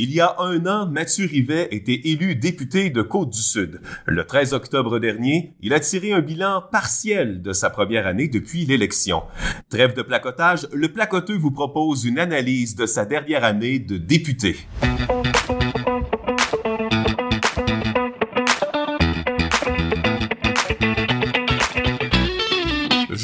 Il 0.00 0.12
y 0.12 0.20
a 0.20 0.36
un 0.38 0.64
an, 0.66 0.86
Mathieu 0.86 1.26
Rivet 1.26 1.66
était 1.72 2.02
élu 2.04 2.36
député 2.36 2.88
de 2.88 3.02
Côte-du-Sud. 3.02 3.80
Le 4.06 4.24
13 4.24 4.52
octobre 4.52 5.00
dernier, 5.00 5.54
il 5.60 5.74
a 5.74 5.80
tiré 5.80 6.12
un 6.12 6.20
bilan 6.20 6.62
partiel 6.70 7.42
de 7.42 7.52
sa 7.52 7.68
première 7.68 8.06
année 8.06 8.28
depuis 8.28 8.64
l'élection. 8.64 9.24
Trêve 9.68 9.94
de 9.94 10.02
placotage, 10.02 10.68
le 10.72 10.86
placoteux 10.92 11.36
vous 11.36 11.50
propose 11.50 12.04
une 12.04 12.20
analyse 12.20 12.76
de 12.76 12.86
sa 12.86 13.06
dernière 13.06 13.42
année 13.42 13.80
de 13.80 13.96
député. 13.96 14.68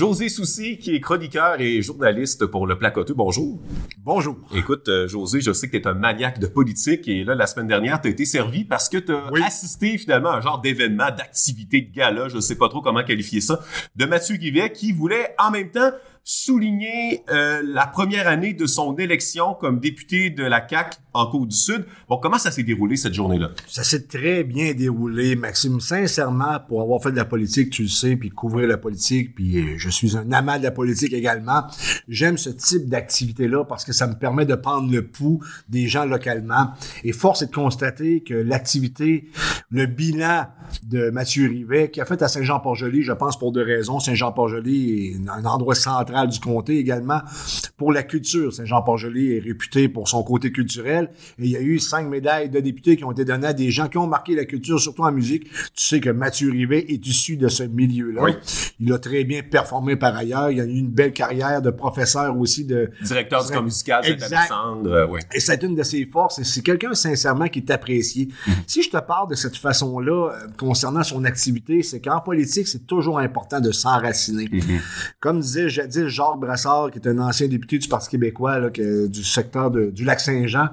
José 0.05 0.29
Soucy, 0.29 0.77
qui 0.77 0.95
est 0.95 1.01
chroniqueur 1.01 1.63
et 1.63 1.81
journaliste 1.81 2.45
pour 2.45 2.67
Le 2.67 2.77
Placoteux. 2.77 3.15
Bonjour. 3.15 3.59
Bonjour. 4.01 4.37
Écoute, 4.55 4.87
euh, 4.89 5.09
José, 5.09 5.41
je 5.41 5.51
sais 5.51 5.67
que 5.67 5.79
tu 5.79 5.83
es 5.83 5.87
un 5.87 5.95
maniaque 5.95 6.39
de 6.39 6.47
politique 6.47 7.09
et 7.09 7.25
là, 7.25 7.35
la 7.35 7.47
semaine 7.47 7.69
dernière, 7.69 8.03
tu 8.03 8.09
as 8.09 8.11
été 8.11 8.27
servi 8.27 8.67
parce 8.67 8.91
que 8.91 8.99
tu 8.99 9.15
as 9.15 9.47
assisté 9.47 9.97
finalement 9.97 10.33
à 10.33 10.37
un 10.37 10.41
genre 10.43 10.61
d'événement, 10.61 11.07
d'activité, 11.07 11.81
de 11.81 11.91
gala, 11.91 12.29
je 12.29 12.39
sais 12.39 12.57
pas 12.57 12.69
trop 12.69 12.83
comment 12.83 13.03
qualifier 13.03 13.41
ça, 13.41 13.61
de 13.97 14.05
Mathieu 14.05 14.37
Guivet 14.37 14.73
qui 14.73 14.93
voulait 14.93 15.35
en 15.39 15.51
même 15.51 15.71
temps 15.71 15.93
souligner 16.27 17.23
euh, 17.29 17.61
la 17.63 17.87
première 17.87 18.27
année 18.27 18.55
de 18.55 18.65
son 18.65 18.97
élection 18.97 19.53
comme 19.53 19.79
député 19.79 20.31
de 20.31 20.43
la 20.43 20.63
CAC 20.63 20.97
en 21.13 21.27
Côte-du-Sud. 21.27 21.85
Bon, 22.09 22.17
comment 22.17 22.39
ça 22.39 22.51
s'est 22.51 22.63
déroulé 22.63 22.97
cette 22.97 23.13
journée-là? 23.13 23.51
Ça 23.69 23.85
s'est 23.85 24.07
très 24.07 24.43
bien 24.43 24.73
déroulé, 24.73 25.37
Maxime. 25.37 25.81
Sincèrement, 25.81 26.61
pour 26.67 26.81
avoir 26.81 27.03
fait 27.03 27.13
de 27.13 27.17
la 27.17 27.27
politique, 27.27 27.69
tu 27.69 27.83
le 27.83 27.89
sais, 27.89 28.17
puis 28.17 28.31
couvrir 28.31 28.67
la 28.67 28.79
politique, 28.79 29.35
puis 29.35 29.59
euh, 29.59 29.75
je 29.77 29.91
suis 29.91 30.17
un 30.17 30.33
amant 30.33 30.59
de 30.59 30.63
la 30.63 30.71
politique 30.71 31.13
également, 31.13 31.67
j'aime 32.09 32.39
ce 32.39 32.49
type 32.49 32.89
d'activité-là 32.89 33.65
parce 33.65 33.85
que 33.85 33.93
ça 33.93 34.07
me 34.07 34.15
permet 34.15 34.47
de 34.47 34.55
prendre 34.55 34.91
le 34.91 35.07
pouls 35.07 35.41
des 35.69 35.89
gens 35.89 36.07
localement. 36.07 36.73
Et 37.05 37.13
force 37.13 37.43
est 37.43 37.47
de 37.47 37.55
constater 37.55 38.23
que 38.23 38.33
l'activité, 38.33 39.29
le 39.71 39.85
bilan 39.85 40.47
de 40.85 41.11
Mathieu 41.11 41.49
Rivet, 41.51 41.91
qui 41.91 42.01
a 42.01 42.07
fait 42.07 42.23
à 42.23 42.29
Saint-Jean-Port-Joli, 42.29 43.03
je 43.03 43.13
pense 43.13 43.39
pour 43.39 43.53
deux 43.53 43.63
raisons. 43.63 44.01
Saint-Jean-Port-Joli 44.01 45.09
est 45.09 45.29
un 45.29 45.45
endroit 45.45 45.75
central 45.75 46.14
du 46.27 46.41
comté 46.41 46.79
également 46.79 47.21
pour 47.77 47.93
la 47.93 48.03
culture. 48.03 48.53
Saint-Jean-Port-Joli 48.53 49.37
est 49.37 49.41
réputé 49.41 49.89
pour 49.89 50.09
son 50.09 50.23
côté 50.23 50.53
culturel 50.53 51.11
et 51.39 51.45
il 51.45 51.51
y 51.51 51.57
a 51.57 51.61
eu 51.61 51.79
cinq 51.79 52.09
médailles 52.09 52.49
de 52.49 52.61
députés 52.61 52.97
qui 52.97 53.05
ont 53.05 53.13
été 53.13 53.25
données 53.25 53.49
à 53.49 53.53
des 53.53 53.71
gens 53.71 53.89
qui 53.89 53.99
ont 53.99 54.07
marqué 54.07 54.35
la 54.35 54.45
culture, 54.45 54.81
surtout 54.81 55.03
en 55.03 55.13
musique. 55.13 55.45
Tu 55.75 55.85
sais 55.85 56.01
que 56.01 56.11
Mathieu 56.11 56.51
Rivet 56.51 56.87
est 56.89 57.07
issu 57.07 57.37
de 57.37 57.49
ce 57.49 57.63
milieu-là. 57.63 58.23
Il 58.81 58.93
a 58.93 58.99
très 58.99 59.25
bien 59.25 59.43
performé 59.43 59.97
par 59.97 60.17
ailleurs. 60.17 60.51
Il 60.51 60.61
a 60.61 60.65
eu 60.65 60.77
une 60.77 60.91
belle 60.91 61.13
carrière 61.13 61.61
de 61.63 61.71
professeur 61.71 62.37
aussi 62.39 62.65
de... 62.65 62.91
Directeur 63.03 63.45
du 63.45 63.53
corps 63.53 63.63
musical 63.63 64.05
Alexandre. 64.05 64.91
Euh, 64.91 65.07
ouais. 65.07 65.21
Et 65.35 65.41
c'est 65.41 65.63
une 65.63 65.75
de 65.75 65.83
ses 65.83 66.07
forces. 66.07 66.39
Et 66.39 66.45
c'est 66.45 66.63
quelqu'un 66.63 66.95
sincèrement 66.95 67.49
qui 67.49 67.61
est 67.61 67.71
apprécié. 67.71 68.27
Mm-hmm. 68.27 68.53
Si 68.67 68.83
je 68.83 68.91
te 68.91 68.99
parle 68.99 69.31
de 69.31 69.35
cette 69.35 69.57
façon-là 69.57 70.31
euh, 70.31 70.47
concernant 70.57 71.03
son 71.03 71.25
activité, 71.25 71.83
c'est 71.83 72.01
qu'en 72.01 72.21
politique, 72.21 72.69
c'est 72.69 72.87
toujours 72.87 73.19
important 73.19 73.61
de 73.61 73.73
s'enraciner. 73.73 74.47
Mm-hmm. 74.47 74.81
Comme 75.21 75.41
disait 75.41 75.69
jadis 75.69 76.04
Jacques 76.09 76.39
Brassard, 76.39 76.91
qui 76.91 76.99
est 76.99 77.09
un 77.09 77.19
ancien 77.19 77.49
député 77.49 77.79
du 77.79 77.89
Parti 77.89 78.11
québécois, 78.11 78.59
là, 78.59 78.71
du 78.71 79.25
secteur 79.25 79.71
du 79.71 80.05
lac 80.05 80.21
Saint-Jean, 80.21 80.69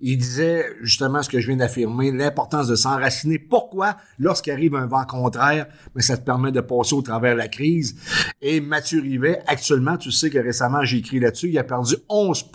il 0.00 0.18
disait 0.18 0.66
justement 0.82 1.22
ce 1.22 1.28
que 1.28 1.40
je 1.40 1.46
viens 1.46 1.56
d'affirmer, 1.56 2.10
l'importance 2.10 2.66
de 2.66 2.74
s'enraciner. 2.74 3.38
Pourquoi? 3.38 3.96
Lorsqu'arrive 4.18 4.74
un 4.74 4.86
vent 4.86 5.04
contraire, 5.04 5.66
mais 5.94 6.02
ça 6.02 6.16
te 6.16 6.24
permet 6.24 6.52
de 6.52 6.60
passer 6.60 6.94
au 6.94 7.02
travers 7.02 7.34
de 7.34 7.38
la 7.38 7.48
crise. 7.48 7.96
Et 8.40 8.60
Mathieu 8.60 9.00
Rivet, 9.00 9.40
actuellement, 9.46 9.96
tu 9.96 10.10
sais 10.10 10.30
que 10.30 10.38
récemment, 10.38 10.84
j'ai 10.84 10.98
écrit 10.98 11.20
là-dessus, 11.20 11.48
il 11.48 11.58
a 11.58 11.64
perdu 11.64 11.94
11 12.08 12.50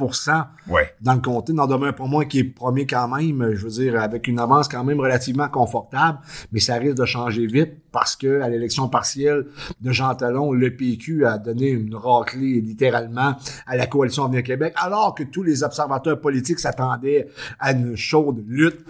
ouais. 0.70 0.94
dans 1.02 1.14
le 1.14 1.22
comté. 1.22 1.54
N'en 1.54 1.68
demeure 1.68 1.96
pour 1.96 2.08
moi 2.08 2.26
qui 2.26 2.40
est 2.40 2.44
premier 2.44 2.86
quand 2.86 3.08
même, 3.08 3.54
je 3.54 3.64
veux 3.64 3.72
dire, 3.72 4.02
avec 4.02 4.28
une 4.28 4.40
avance 4.40 4.68
quand 4.68 4.84
même 4.84 5.00
relativement 5.00 5.48
confortable, 5.50 6.20
mais 6.52 6.60
ça 6.60 6.76
risque 6.76 6.98
de 6.98 7.06
changer 7.06 7.46
vite 7.46 7.74
parce 7.98 8.16
que 8.16 8.42
à 8.42 8.48
l'élection 8.48 8.88
partielle 8.90 9.48
de 9.82 9.92
Jean 9.92 10.14
Talon, 10.14 10.52
le 10.52 10.70
PQ 10.70 11.26
a 11.26 11.40
donné 11.40 11.70
une 11.70 11.96
raclée 11.96 12.62
littéralement 12.62 13.36
à 13.66 13.76
la 13.76 13.88
coalition 13.88 14.24
Avenir 14.24 14.44
Québec, 14.44 14.76
alors 14.76 15.16
que 15.16 15.24
tous 15.24 15.42
les 15.42 15.64
observateurs 15.64 16.22
politiques 16.22 16.60
s'attendaient 16.60 17.28
à 17.60 17.72
une 17.72 17.96
chaude 17.96 18.44
lutte. 18.48 18.86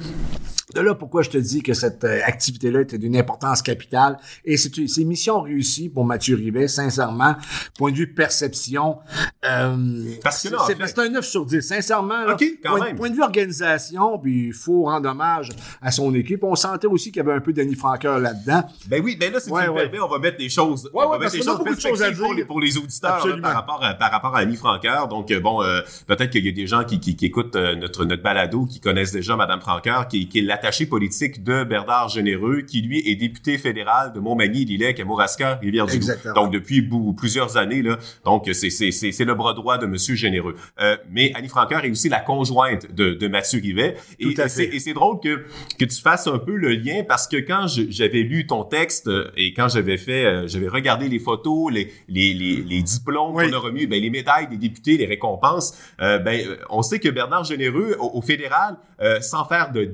De 0.75 0.81
là 0.81 0.95
pourquoi 0.95 1.21
je 1.21 1.29
te 1.29 1.37
dis 1.37 1.63
que 1.63 1.73
cette 1.73 2.03
euh, 2.03 2.19
activité-là 2.25 2.81
était 2.81 2.97
d'une 2.97 3.15
importance 3.15 3.61
capitale 3.61 4.17
et 4.43 4.57
c'est 4.57 4.75
une 4.75 5.07
mission 5.07 5.39
réussie 5.39 5.87
pour 5.87 6.03
Mathieu 6.03 6.35
Rivet, 6.35 6.67
sincèrement, 6.67 7.37
point 7.77 7.91
de 7.91 7.95
vue 7.95 8.13
perception. 8.13 8.97
Euh, 9.45 10.03
Parce 10.21 10.43
que 10.43 10.49
c'est 10.85 10.99
un 10.99 11.09
9 11.09 11.25
sur 11.25 11.45
10, 11.45 11.61
sincèrement. 11.61 12.25
Là, 12.25 12.35
quand 12.61 12.75
point, 12.75 12.93
point, 12.95 13.09
de 13.09 13.15
vue 13.15 13.23
organisation, 13.23 14.19
puis 14.19 14.47
il 14.47 14.53
faut 14.53 14.83
rendre 14.83 15.09
hommage 15.09 15.51
à 15.81 15.89
son 15.91 16.13
équipe. 16.13 16.43
On 16.43 16.55
sentait 16.55 16.87
aussi 16.87 17.13
qu'il 17.13 17.23
y 17.23 17.25
avait 17.25 17.37
un 17.37 17.39
peu 17.39 17.53
Denis 17.53 17.75
Franqueur 17.75 18.19
là-dedans. 18.19 18.63
Ben 18.87 19.01
oui, 19.01 19.15
ben 19.17 19.31
là, 19.31 19.39
si 19.39 19.47
tu 19.47 19.53
me 19.53 19.73
permets, 19.73 19.99
on 20.01 20.09
va 20.09 20.19
mettre 20.19 20.37
des 20.37 20.49
choses, 20.49 20.89
on 20.93 21.09
va 21.09 21.17
mettre 21.17 21.31
des 21.31 21.43
choses, 21.43 21.79
choses 21.79 22.03
à 22.03 22.11
dire. 22.11 22.25
Pour, 22.25 22.33
les, 22.33 22.43
pour 22.43 22.59
les 22.59 22.77
auditeurs 22.77 23.25
par 23.41 23.53
rapport 23.53 23.81
à, 23.81 23.93
par 23.93 24.11
rapport 24.11 24.35
à 24.35 24.39
Annie 24.39 24.57
Franqueur. 24.57 25.07
Donc 25.07 25.31
euh, 25.31 25.39
bon, 25.39 25.63
euh, 25.63 25.79
peut-être 26.07 26.31
qu'il 26.31 26.45
y 26.45 26.49
a 26.49 26.51
des 26.51 26.67
gens 26.67 26.83
qui, 26.83 26.99
qui, 26.99 27.15
qui 27.15 27.25
écoutent 27.25 27.55
notre 27.55 28.03
notre 28.03 28.21
balado 28.21 28.65
qui 28.65 28.81
connaissent 28.81 29.13
déjà 29.13 29.37
Madame 29.37 29.61
Franqueur, 29.61 30.09
qui, 30.09 30.27
qui 30.27 30.39
est 30.39 30.56
l'attaché 30.57 30.87
politique 30.87 31.43
de 31.43 31.63
Bernard 31.63 32.09
Généreux, 32.09 32.61
qui 32.61 32.81
lui 32.81 33.07
est 33.09 33.15
député 33.15 33.57
fédéral 33.57 34.11
de 34.13 34.19
Montmagny, 34.19 34.65
Lillet, 34.65 34.93
Kamouraska, 34.93 35.59
Rivière-du-Loup. 35.61 36.33
Donc 36.33 36.51
depuis 36.51 36.87
plusieurs 37.15 37.57
années 37.57 37.83
là. 37.83 37.97
Donc 38.25 38.49
c'est 38.53 38.69
c'est 38.69 38.91
c'est 38.91 39.25
le 39.25 39.35
bras 39.35 39.53
droit 39.53 39.77
de 39.77 39.85
Monsieur 39.85 40.15
Généreux. 40.15 40.55
Euh, 40.79 40.97
mais 41.11 41.31
Annie 41.35 41.47
Franqueur 41.47 41.85
est 41.85 41.91
aussi 41.91 42.09
la 42.09 42.19
conjointe 42.19 42.91
de, 42.93 43.13
de 43.13 43.27
Mathieu 43.27 43.59
Rivet. 43.61 43.95
Et, 44.19 44.29
et 44.29 44.79
c'est 44.79 44.93
drôle 44.93 45.19
que 45.19 45.45
que 45.79 45.85
tu 45.85 46.01
fasses 46.01 46.27
un 46.27 46.39
peu 46.39 46.55
le 46.55 46.69
lien 46.69 47.03
parce 47.07 47.27
que 47.27 47.37
quand 47.37 47.67
j'avais 47.67 48.23
lu 48.23 48.47
ton 48.47 48.63
texte 48.63 49.07
euh, 49.07 49.29
et 49.37 49.53
quand 49.53 49.67
j'avais 49.69 49.97
fait, 49.97 50.25
euh, 50.25 50.47
j'avais 50.47 50.67
regardé 50.67 51.07
les 51.07 51.19
photos, 51.19 51.71
les 51.71 51.91
les 52.07 52.33
les, 52.33 52.55
les 52.63 52.81
diplômes 52.81 53.33
qu'on 53.33 53.53
a 53.53 53.59
remis, 53.59 53.85
ben 53.85 54.01
les 54.01 54.09
médailles 54.09 54.47
des 54.47 54.57
députés, 54.57 54.97
les 54.97 55.05
récompenses. 55.05 55.77
Euh, 56.01 56.17
ben 56.17 56.41
on 56.69 56.81
sait 56.81 56.99
que 56.99 57.09
Bernard 57.09 57.43
Généreux 57.43 57.95
au, 57.99 58.21
fédéral, 58.21 58.77
sans 59.21 59.45
faire 59.45 59.71
de 59.71 59.85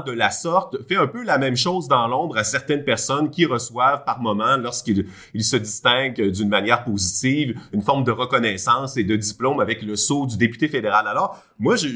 de 0.00 0.12
la 0.12 0.30
sorte, 0.30 0.76
fait 0.88 0.96
un 0.96 1.06
peu 1.06 1.22
la 1.22 1.38
même 1.38 1.56
chose 1.56 1.88
dans 1.88 2.06
l'ombre 2.08 2.36
à 2.38 2.44
certaines 2.44 2.84
personnes 2.84 3.30
qui 3.30 3.46
reçoivent 3.46 4.04
par 4.04 4.20
moment, 4.20 4.56
lorsqu'ils 4.56 5.06
ils 5.34 5.44
se 5.44 5.56
distinguent 5.56 6.30
d'une 6.30 6.48
manière 6.48 6.84
positive, 6.84 7.58
une 7.72 7.82
forme 7.82 8.04
de 8.04 8.10
reconnaissance 8.10 8.96
et 8.96 9.04
de 9.04 9.16
diplôme 9.16 9.60
avec 9.60 9.82
le 9.82 9.96
sceau 9.96 10.26
du 10.26 10.36
député 10.36 10.68
fédéral. 10.68 11.06
Alors, 11.06 11.42
moi, 11.58 11.76
je, 11.76 11.88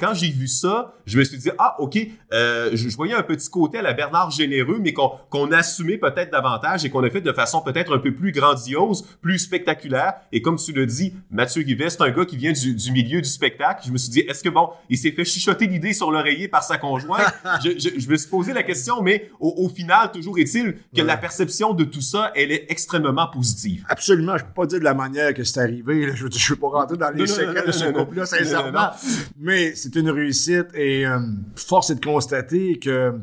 quand 0.00 0.14
j'ai 0.14 0.30
vu 0.30 0.46
ça, 0.46 0.94
je 1.06 1.18
me 1.18 1.24
suis 1.24 1.38
dit, 1.38 1.50
ah, 1.58 1.76
OK, 1.78 1.98
euh, 2.32 2.70
je, 2.72 2.96
voyais 2.96 3.14
un 3.14 3.22
petit 3.22 3.48
côté 3.48 3.78
à 3.78 3.82
la 3.82 3.92
Bernard 3.92 4.30
Généreux, 4.30 4.78
mais 4.80 4.92
qu'on 4.92 5.12
qu'on 5.30 5.50
assumait 5.52 5.98
peut-être 5.98 6.30
davantage 6.30 6.84
et 6.84 6.90
qu'on 6.90 7.02
a 7.02 7.10
fait 7.10 7.20
de 7.20 7.32
façon 7.32 7.60
peut-être 7.60 7.94
un 7.94 7.98
peu 7.98 8.14
plus 8.14 8.32
grandiose, 8.32 9.04
plus 9.20 9.38
spectaculaire. 9.38 10.14
Et 10.32 10.42
comme 10.42 10.56
tu 10.56 10.72
le 10.72 10.86
dis, 10.86 11.14
Mathieu 11.30 11.62
Guivet, 11.62 11.90
c'est 11.90 12.02
un 12.02 12.10
gars 12.10 12.24
qui 12.24 12.36
vient 12.36 12.52
du, 12.52 12.74
du, 12.74 12.92
milieu 12.92 13.20
du 13.20 13.28
spectacle. 13.28 13.82
Je 13.86 13.92
me 13.92 13.98
suis 13.98 14.10
dit, 14.10 14.20
est-ce 14.20 14.42
que, 14.42 14.48
bon, 14.48 14.70
il 14.88 14.98
s'est 14.98 15.12
fait 15.12 15.24
chuchoter 15.24 15.66
l'idée 15.66 15.92
sur 15.92 16.10
l'oreiller 16.10 16.48
par 16.48 16.62
sa 16.62 16.78
conjointe? 16.78 17.22
je, 17.64 17.70
je, 17.78 18.00
je, 18.00 18.08
me 18.08 18.16
suis 18.16 18.28
posé 18.28 18.52
la 18.52 18.62
question, 18.62 19.02
mais 19.02 19.30
au, 19.40 19.54
au 19.58 19.68
final, 19.68 20.10
toujours 20.12 20.38
est-il 20.38 20.76
que 20.94 21.02
la 21.02 21.16
perception 21.16 21.74
de 21.74 21.84
tout 21.84 22.00
ça, 22.00 22.32
elle 22.34 22.52
est 22.52 22.66
extrêmement 22.68 23.28
positive. 23.28 23.84
Absolument. 23.88 24.36
Je 24.36 24.44
peux 24.44 24.52
pas 24.54 24.66
dire 24.66 24.78
de 24.78 24.84
la 24.84 24.94
manière 24.94 25.34
que 25.34 25.44
c'est 25.44 25.60
arrivé. 25.60 26.10
Je, 26.14 26.26
je, 26.26 26.38
je 26.38 26.52
veux 26.52 26.58
pas 26.58 26.68
rentrer 26.68 26.96
dans 26.96 27.10
les 27.10 27.26
secrets 27.26 27.66
de 27.66 27.72
ce 27.72 27.86
couple-là, 27.86 28.26
sincèrement 28.26 28.90
mais 29.38 29.74
c'est 29.74 29.94
une 29.96 30.10
réussite 30.10 30.66
et 30.74 31.06
euh, 31.06 31.18
force 31.54 31.90
est 31.90 31.96
de 31.96 32.04
constater 32.04 32.78
que 32.78 33.14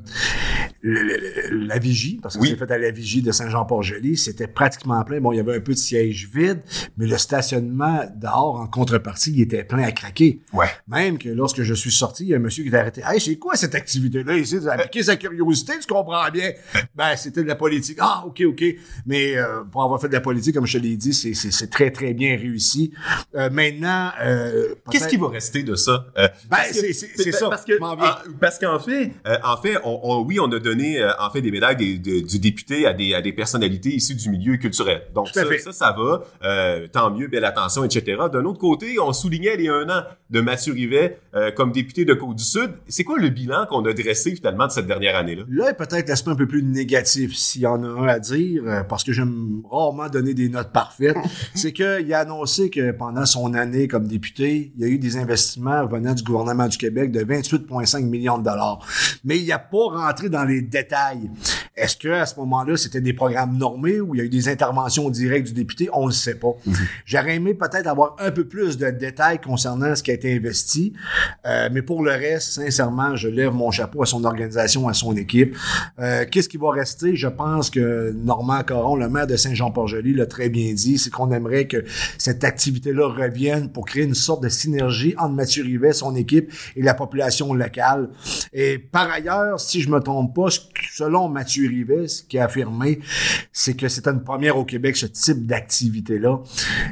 la 0.83 1.79
vigie, 1.79 2.19
parce 2.21 2.37
que 2.37 2.45
c'est 2.45 2.55
fait 2.55 2.69
à 2.69 2.77
la 2.77 2.91
vigie 2.91 3.23
de 3.23 3.31
Saint-Jean-Port-Joli, 3.31 4.17
c'était 4.17 4.47
pratiquement 4.47 5.03
plein. 5.03 5.19
Bon, 5.19 5.31
il 5.31 5.37
y 5.37 5.39
avait 5.39 5.55
un 5.55 5.59
peu 5.59 5.73
de 5.73 5.79
siège 5.79 6.29
vide, 6.31 6.61
mais 6.97 7.07
le 7.07 7.17
stationnement 7.17 8.05
dehors, 8.15 8.59
en 8.59 8.67
contrepartie, 8.67 9.31
il 9.33 9.41
était 9.41 9.63
plein 9.63 9.83
à 9.83 9.91
craquer. 9.91 10.41
Ouais. 10.53 10.67
Même 10.87 11.17
que 11.17 11.29
lorsque 11.29 11.63
je 11.63 11.73
suis 11.73 11.91
sorti, 11.91 12.25
il 12.25 12.29
y 12.29 12.33
a 12.33 12.37
un 12.37 12.39
monsieur 12.39 12.63
qui 12.63 12.69
était 12.69 12.77
arrêté. 12.77 13.01
Hey, 13.03 13.19
c'est 13.19 13.37
quoi 13.37 13.55
cette 13.55 13.73
activité-là 14.15 14.37
ici? 14.37 14.57
As 14.67 14.83
piqué 14.83 15.03
sa 15.03 15.15
curiosité, 15.15 15.73
tu 15.79 15.87
comprends 15.87 16.29
bien. 16.31 16.51
Ben, 16.95 17.15
c'était 17.15 17.43
de 17.43 17.47
la 17.47 17.55
politique. 17.55 17.97
Ah, 17.99 18.23
OK, 18.25 18.41
OK. 18.45 18.63
Mais 19.05 19.37
euh, 19.37 19.63
pour 19.71 19.83
avoir 19.83 19.99
fait 19.99 20.07
de 20.07 20.13
la 20.13 20.21
politique, 20.21 20.55
comme 20.55 20.65
je 20.65 20.77
te 20.77 20.83
l'ai 20.83 20.95
dit, 20.95 21.13
c'est 21.13 21.69
très, 21.69 21.91
très 21.91 22.13
bien 22.13 22.37
réussi. 22.37 22.91
Euh, 23.35 23.49
maintenant... 23.49 24.11
Euh, 24.21 24.75
Qu'est-ce 24.89 25.07
qui 25.07 25.17
va 25.17 25.27
rester 25.27 25.63
de 25.63 25.75
ça? 25.75 26.07
ben, 26.15 26.57
c'est 26.71 27.31
ça. 27.31 27.49
Parce 27.49 27.65
que, 27.65 27.73
ah, 27.81 28.23
parce 28.39 28.59
qu'en 28.59 28.79
fait, 28.79 29.11
en 29.43 29.57
fait, 29.57 29.77
on, 29.83 30.23
oui, 30.25 30.39
on 30.39 30.51
a 30.51 30.59
donné 30.59 31.03
en 31.19 31.29
fait 31.29 31.41
des 31.41 31.51
médailles 31.51 31.99
du 31.99 32.39
député 32.39 32.85
à 32.85 32.93
des, 32.93 33.13
à 33.13 33.21
des 33.21 33.33
personnalités 33.33 33.89
issues 33.89 34.15
du 34.15 34.29
milieu 34.29 34.57
culturel. 34.57 35.03
Donc 35.13 35.29
ça, 35.29 35.43
ça, 35.59 35.71
ça, 35.71 35.95
va, 35.97 36.87
tant 36.91 37.11
mieux, 37.11 37.27
belle 37.27 37.45
attention, 37.45 37.83
etc. 37.83 38.23
D'un 38.31 38.45
autre 38.45 38.59
côté, 38.59 38.99
on 38.99 39.13
soulignait 39.13 39.57
les 39.57 39.67
un 39.67 39.89
an 39.89 40.03
de 40.29 40.41
Mathieu 40.41 40.73
Rivet 40.73 41.19
comme 41.55 41.71
député 41.71 42.05
de 42.05 42.13
Côte-du-Sud. 42.13 42.71
C'est 42.87 43.03
quoi 43.03 43.17
le 43.19 43.29
bilan 43.29 43.65
qu'on 43.65 43.83
a 43.85 43.93
dressé 43.93 44.04
finalement 44.13 44.67
de 44.67 44.71
cette 44.71 44.87
dernière 44.87 45.15
année-là? 45.15 45.43
Là, 45.49 45.73
peut-être 45.73 46.09
l'aspect 46.09 46.31
un 46.31 46.35
peu 46.35 46.47
plus 46.47 46.63
négatif, 46.63 47.35
s'il 47.35 47.61
y 47.61 47.67
en 47.67 47.83
a 47.83 47.87
un 47.87 48.07
à 48.07 48.19
dire, 48.19 48.63
parce 48.87 49.03
que 49.03 49.13
j'aime 49.13 49.61
rarement 49.69 50.09
donner 50.09 50.33
des 50.33 50.49
notes 50.49 50.71
parfaites, 50.71 51.17
c'est 51.55 51.73
qu'il 51.73 52.13
a 52.13 52.19
annoncé 52.19 52.69
que 52.69 52.91
pendant 52.91 53.25
son 53.25 53.53
année 53.53 53.87
comme 53.87 54.07
député, 54.07 54.73
il 54.75 54.81
y 54.81 54.85
a 54.85 54.87
eu 54.87 54.97
des 54.97 55.17
investissements 55.17 55.85
venant 55.85 56.13
du 56.13 56.23
gouvernement 56.23 56.67
du 56.67 56.77
Québec 56.77 57.11
de 57.11 57.21
28,5 57.21 58.03
millions 58.05 58.37
de 58.37 58.43
dollars. 58.43 58.85
Mais 59.23 59.37
il 59.37 59.47
n'a 59.47 59.59
pas 59.59 59.87
rentré 59.89 60.29
dans 60.29 60.43
les 60.43 60.61
détails. 60.61 61.29
Est-ce 61.75 61.97
que 61.97 62.09
à 62.09 62.25
ce 62.25 62.35
moment-là, 62.39 62.77
c'était 62.77 63.01
des 63.01 63.13
programmes 63.13 63.57
normés 63.57 63.99
ou 63.99 64.15
il 64.15 64.19
y 64.19 64.21
a 64.21 64.23
eu 64.25 64.29
des 64.29 64.49
interventions 64.49 65.09
directes 65.09 65.47
du 65.47 65.53
député? 65.53 65.89
On 65.93 66.03
ne 66.03 66.07
le 66.07 66.13
sait 66.13 66.35
pas. 66.35 66.53
Mhm. 66.65 66.75
J'aurais 67.05 67.35
aimé 67.35 67.53
peut-être 67.53 67.87
avoir 67.87 68.15
un 68.19 68.31
peu 68.31 68.45
plus 68.45 68.77
de 68.77 68.89
détails 68.89 69.39
concernant 69.39 69.95
ce 69.95 70.03
qui 70.03 70.11
a 70.11 70.13
été 70.13 70.35
investi. 70.35 70.93
Euh, 71.45 71.69
mais 71.71 71.81
pour 71.81 72.03
le 72.03 72.11
reste, 72.11 72.53
sincèrement, 72.53 73.15
je 73.15 73.27
lève 73.27 73.51
mon 73.51 73.71
chapeau 73.71 73.94
à 74.01 74.05
son 74.05 74.23
organisation, 74.23 74.87
à 74.87 74.93
son 74.93 75.15
équipe. 75.15 75.55
Euh, 75.99 76.25
Qu'est-ce 76.29 76.49
qui 76.49 76.57
va 76.57 76.71
rester? 76.71 77.15
Je 77.15 77.27
pense 77.27 77.69
que 77.69 78.11
Normand 78.11 78.63
Caron, 78.63 78.95
le 78.95 79.09
maire 79.09 79.27
de 79.27 79.35
Saint-Jean-Port-Joli, 79.35 80.13
l'a 80.13 80.25
très 80.25 80.49
bien 80.49 80.73
dit. 80.73 80.97
C'est 80.97 81.09
qu'on 81.09 81.31
aimerait 81.31 81.67
que 81.67 81.83
cette 82.17 82.43
activité-là 82.43 83.07
revienne 83.07 83.69
pour 83.69 83.85
créer 83.85 84.03
une 84.03 84.15
sorte 84.15 84.43
de 84.43 84.49
synergie 84.49 85.15
entre 85.17 85.33
Mathieu 85.33 85.63
Rivet, 85.63 85.93
son 85.93 86.15
équipe 86.15 86.51
et 86.75 86.81
la 86.81 86.93
population 86.93 87.53
locale. 87.53 88.09
Et 88.53 88.77
par 88.77 89.11
ailleurs, 89.11 89.59
si 89.59 89.81
je 89.81 89.89
me 89.89 89.99
trompe 89.99 90.35
pas, 90.35 90.47
selon 90.93 91.29
Mathieu 91.29 91.67
Rivet, 91.67 92.07
ce 92.07 92.23
qui 92.23 92.37
a 92.37 92.45
affirmé, 92.45 92.99
c'est 93.51 93.75
que 93.75 93.87
c'était 93.87 94.11
une 94.11 94.23
première 94.23 94.57
au 94.57 94.65
Québec, 94.65 94.95
ce 94.97 95.05
type 95.05 95.45
d'activité-là. 95.45 96.39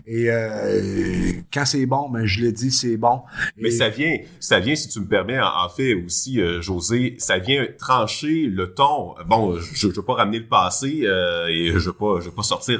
Et 0.06 0.30
euh, 0.30 1.32
quand 1.54 1.66
c'est 1.66 1.86
bon, 1.86 2.10
ben 2.10 2.26
je 2.26 2.42
le 2.42 2.52
dis, 2.52 2.72
c'est 2.72 2.98
bon. 2.98 3.22
Mais 3.58 3.72
ça 3.72 3.90
vient, 3.90 4.18
ça 4.40 4.60
vient, 4.60 4.76
si 4.76 4.88
tu 4.88 5.00
me 5.00 5.08
permets, 5.08 5.40
en, 5.40 5.70
fait 5.70 5.94
aussi, 5.94 6.40
euh, 6.40 6.62
José, 6.62 6.93
ça 7.18 7.38
vient 7.38 7.66
trancher 7.78 8.48
le 8.48 8.74
ton. 8.74 9.16
Bon, 9.28 9.57
je, 9.57 9.75
je 9.75 9.88
veux 9.88 10.01
pas 10.01 10.16
ramener 10.16 10.40
le 10.40 10.48
passé 10.48 11.01
euh, 11.04 11.48
et 11.48 11.68
je 11.68 11.78
veux 11.80 11.94
pas, 11.94 12.19
je 12.19 12.25
veux 12.25 12.36
pas 12.36 12.44
sortir 12.44 12.80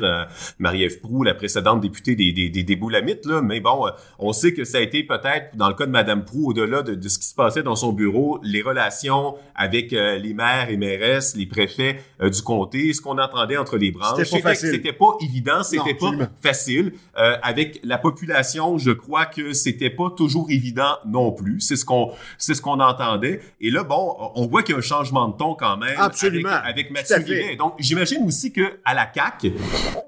Marie-Ève 0.60 1.00
Proux, 1.00 1.24
la 1.24 1.34
précédente 1.34 1.82
députée 1.82 2.16
des, 2.16 2.32
des, 2.32 2.50
des, 2.50 2.64
des 2.64 2.76
Boulamites, 2.76 3.26
là, 3.26 3.42
mais 3.42 3.60
bon, 3.60 3.86
on 4.20 4.34
sait 4.34 4.54
que 4.54 4.64
ça 4.64 4.80
a 4.80 4.82
été 4.82 5.04
peut-être, 5.04 5.56
dans 5.56 5.70
le 5.70 5.76
cas 5.76 5.86
de 5.86 5.92
Madame 5.92 6.26
Proux, 6.26 6.50
au-delà 6.50 6.82
de, 6.82 6.96
de, 6.96 7.08
ce 7.08 7.20
qui 7.20 7.26
se 7.26 7.36
passait 7.36 7.64
dans 7.64 7.76
son 7.76 7.94
bureau, 7.94 8.40
les 8.44 8.62
relations 8.62 9.36
avec 9.56 9.92
les 9.92 10.34
maires 10.34 10.70
et 10.70 10.78
mairesses, 10.78 11.36
les 11.36 11.46
préfets 11.46 12.00
du 12.22 12.42
comté, 12.42 12.94
ce 12.94 13.02
qu'on 13.02 13.18
entendait 13.18 13.58
entre 13.58 13.78
les 13.78 13.92
branches. 13.92 14.24
C'était 14.24 14.42
pas 14.42 14.56
C'était 14.56 14.94
pas 14.94 15.18
évident, 15.22 15.64
c'était 15.64 15.94
pas 15.94 16.12
facile. 16.42 16.94
Euh, 17.18 17.38
avec 17.42 17.80
la 17.84 17.98
population, 17.98 18.78
je 18.78 18.92
crois 18.92 19.26
que 19.26 19.54
c'était 19.54 19.90
pas 19.90 20.10
toujours 20.10 20.48
évident 20.50 20.98
non 21.06 21.32
plus. 21.32 21.60
C'est 21.60 21.76
ce 21.76 21.86
qu'on, 21.86 22.12
c'est 22.38 22.54
ce 22.54 22.62
qu'on 22.62 22.80
entendait. 22.80 23.42
Et 23.62 23.70
là, 23.70 23.84
bon, 23.84 24.03
on 24.36 24.48
voit 24.48 24.64
qu'il 24.64 24.74
y 24.74 24.76
a 24.76 24.80
un 24.80 24.82
changement 24.82 25.28
de 25.28 25.38
ton 25.38 25.56
quand 25.56 25.78
même. 25.78 25.96
Absolument. 25.98 26.50
Avec, 26.50 26.92
avec 26.92 27.10
Mathieu 27.10 27.56
Donc, 27.58 27.76
j'imagine 27.80 28.26
aussi 28.26 28.52
que 28.52 28.80
à 28.86 28.94
la 28.94 29.06
CAC, 29.06 29.48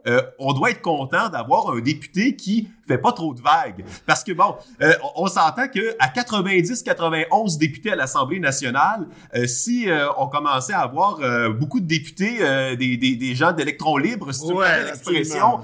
euh, 0.08 0.22
on 0.40 0.54
doit 0.54 0.72
être 0.72 0.82
content 0.82 1.30
d'avoir 1.30 1.72
un 1.72 1.80
député 1.80 2.36
qui 2.36 2.70
fait 2.88 2.98
pas 2.98 3.12
trop 3.12 3.34
de 3.34 3.42
vagues. 3.42 3.84
Parce 4.06 4.24
que 4.24 4.32
bon, 4.32 4.56
euh, 4.82 4.94
on, 5.16 5.28
s'entend 5.28 5.68
que 5.68 5.96
à 6.00 6.08
90-91 6.08 7.58
députés 7.58 7.92
à 7.92 7.96
l'Assemblée 7.96 8.40
nationale, 8.40 9.08
euh, 9.36 9.48
si 9.48 9.90
euh, 9.90 10.08
on 10.18 10.28
commençait 10.28 10.74
à 10.74 10.82
avoir 10.82 11.20
beaucoup 11.52 11.80
de 11.80 11.88
députés, 11.88 12.38
des, 12.78 12.98
des, 12.98 13.16
des, 13.16 13.36
gens 13.36 13.52
d'électrons 13.52 13.98
libres, 13.98 14.32
si 14.32 14.48
tu 14.48 14.54
ouais, 14.54 14.86
l'expression, 14.86 15.60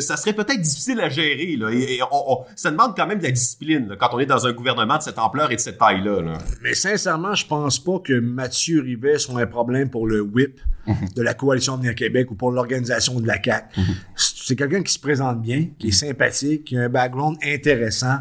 ça 0.00 0.16
serait 0.16 0.32
peut-être 0.32 0.60
difficile 0.60 1.00
à 1.00 1.08
gérer. 1.08 1.56
Là, 1.56 1.70
et, 1.70 2.00
on, 2.10 2.44
ça 2.56 2.70
demande 2.70 2.94
quand 2.96 3.06
même 3.06 3.18
de 3.18 3.24
la 3.24 3.30
discipline 3.30 3.96
quand 3.98 4.10
on 4.12 4.18
est 4.18 4.26
dans 4.26 4.46
un 4.46 4.52
gouvernement 4.52 4.98
de 4.98 5.02
cette 5.02 5.18
ampleur 5.18 5.50
et 5.50 5.56
de 5.56 5.60
cette 5.60 5.78
taille-là. 5.78 6.22
Là. 6.22 6.38
Mais 6.62 6.74
sincèrement, 6.74 7.34
je 7.34 7.46
pense 7.46 7.78
pas 7.78 7.98
que 7.98 8.18
Mathieu 8.18 8.82
Rivet 8.82 9.18
soit 9.18 9.40
un 9.40 9.46
problème 9.46 9.90
pour 9.90 10.06
le 10.06 10.20
whip 10.20 10.60
mhm. 10.86 11.08
de 11.14 11.22
la 11.22 11.34
coalition 11.34 11.74
Avenir 11.74 11.94
Québec 11.94 12.30
ou 12.30 12.34
pour 12.34 12.50
l'organisation 12.50 13.20
de 13.20 13.26
la 13.26 13.42
CAQ. 13.42 13.80
Mhm. 13.80 13.84
C'est 14.16 14.56
quelqu'un 14.56 14.82
qui 14.82 14.92
se 14.92 14.98
présente 14.98 15.42
bien, 15.42 15.66
qui 15.78 15.88
est 15.88 15.92
sympathique, 15.92 16.57
qui 16.64 16.76
a 16.76 16.82
un 16.82 16.88
background 16.88 17.36
intéressant. 17.44 18.18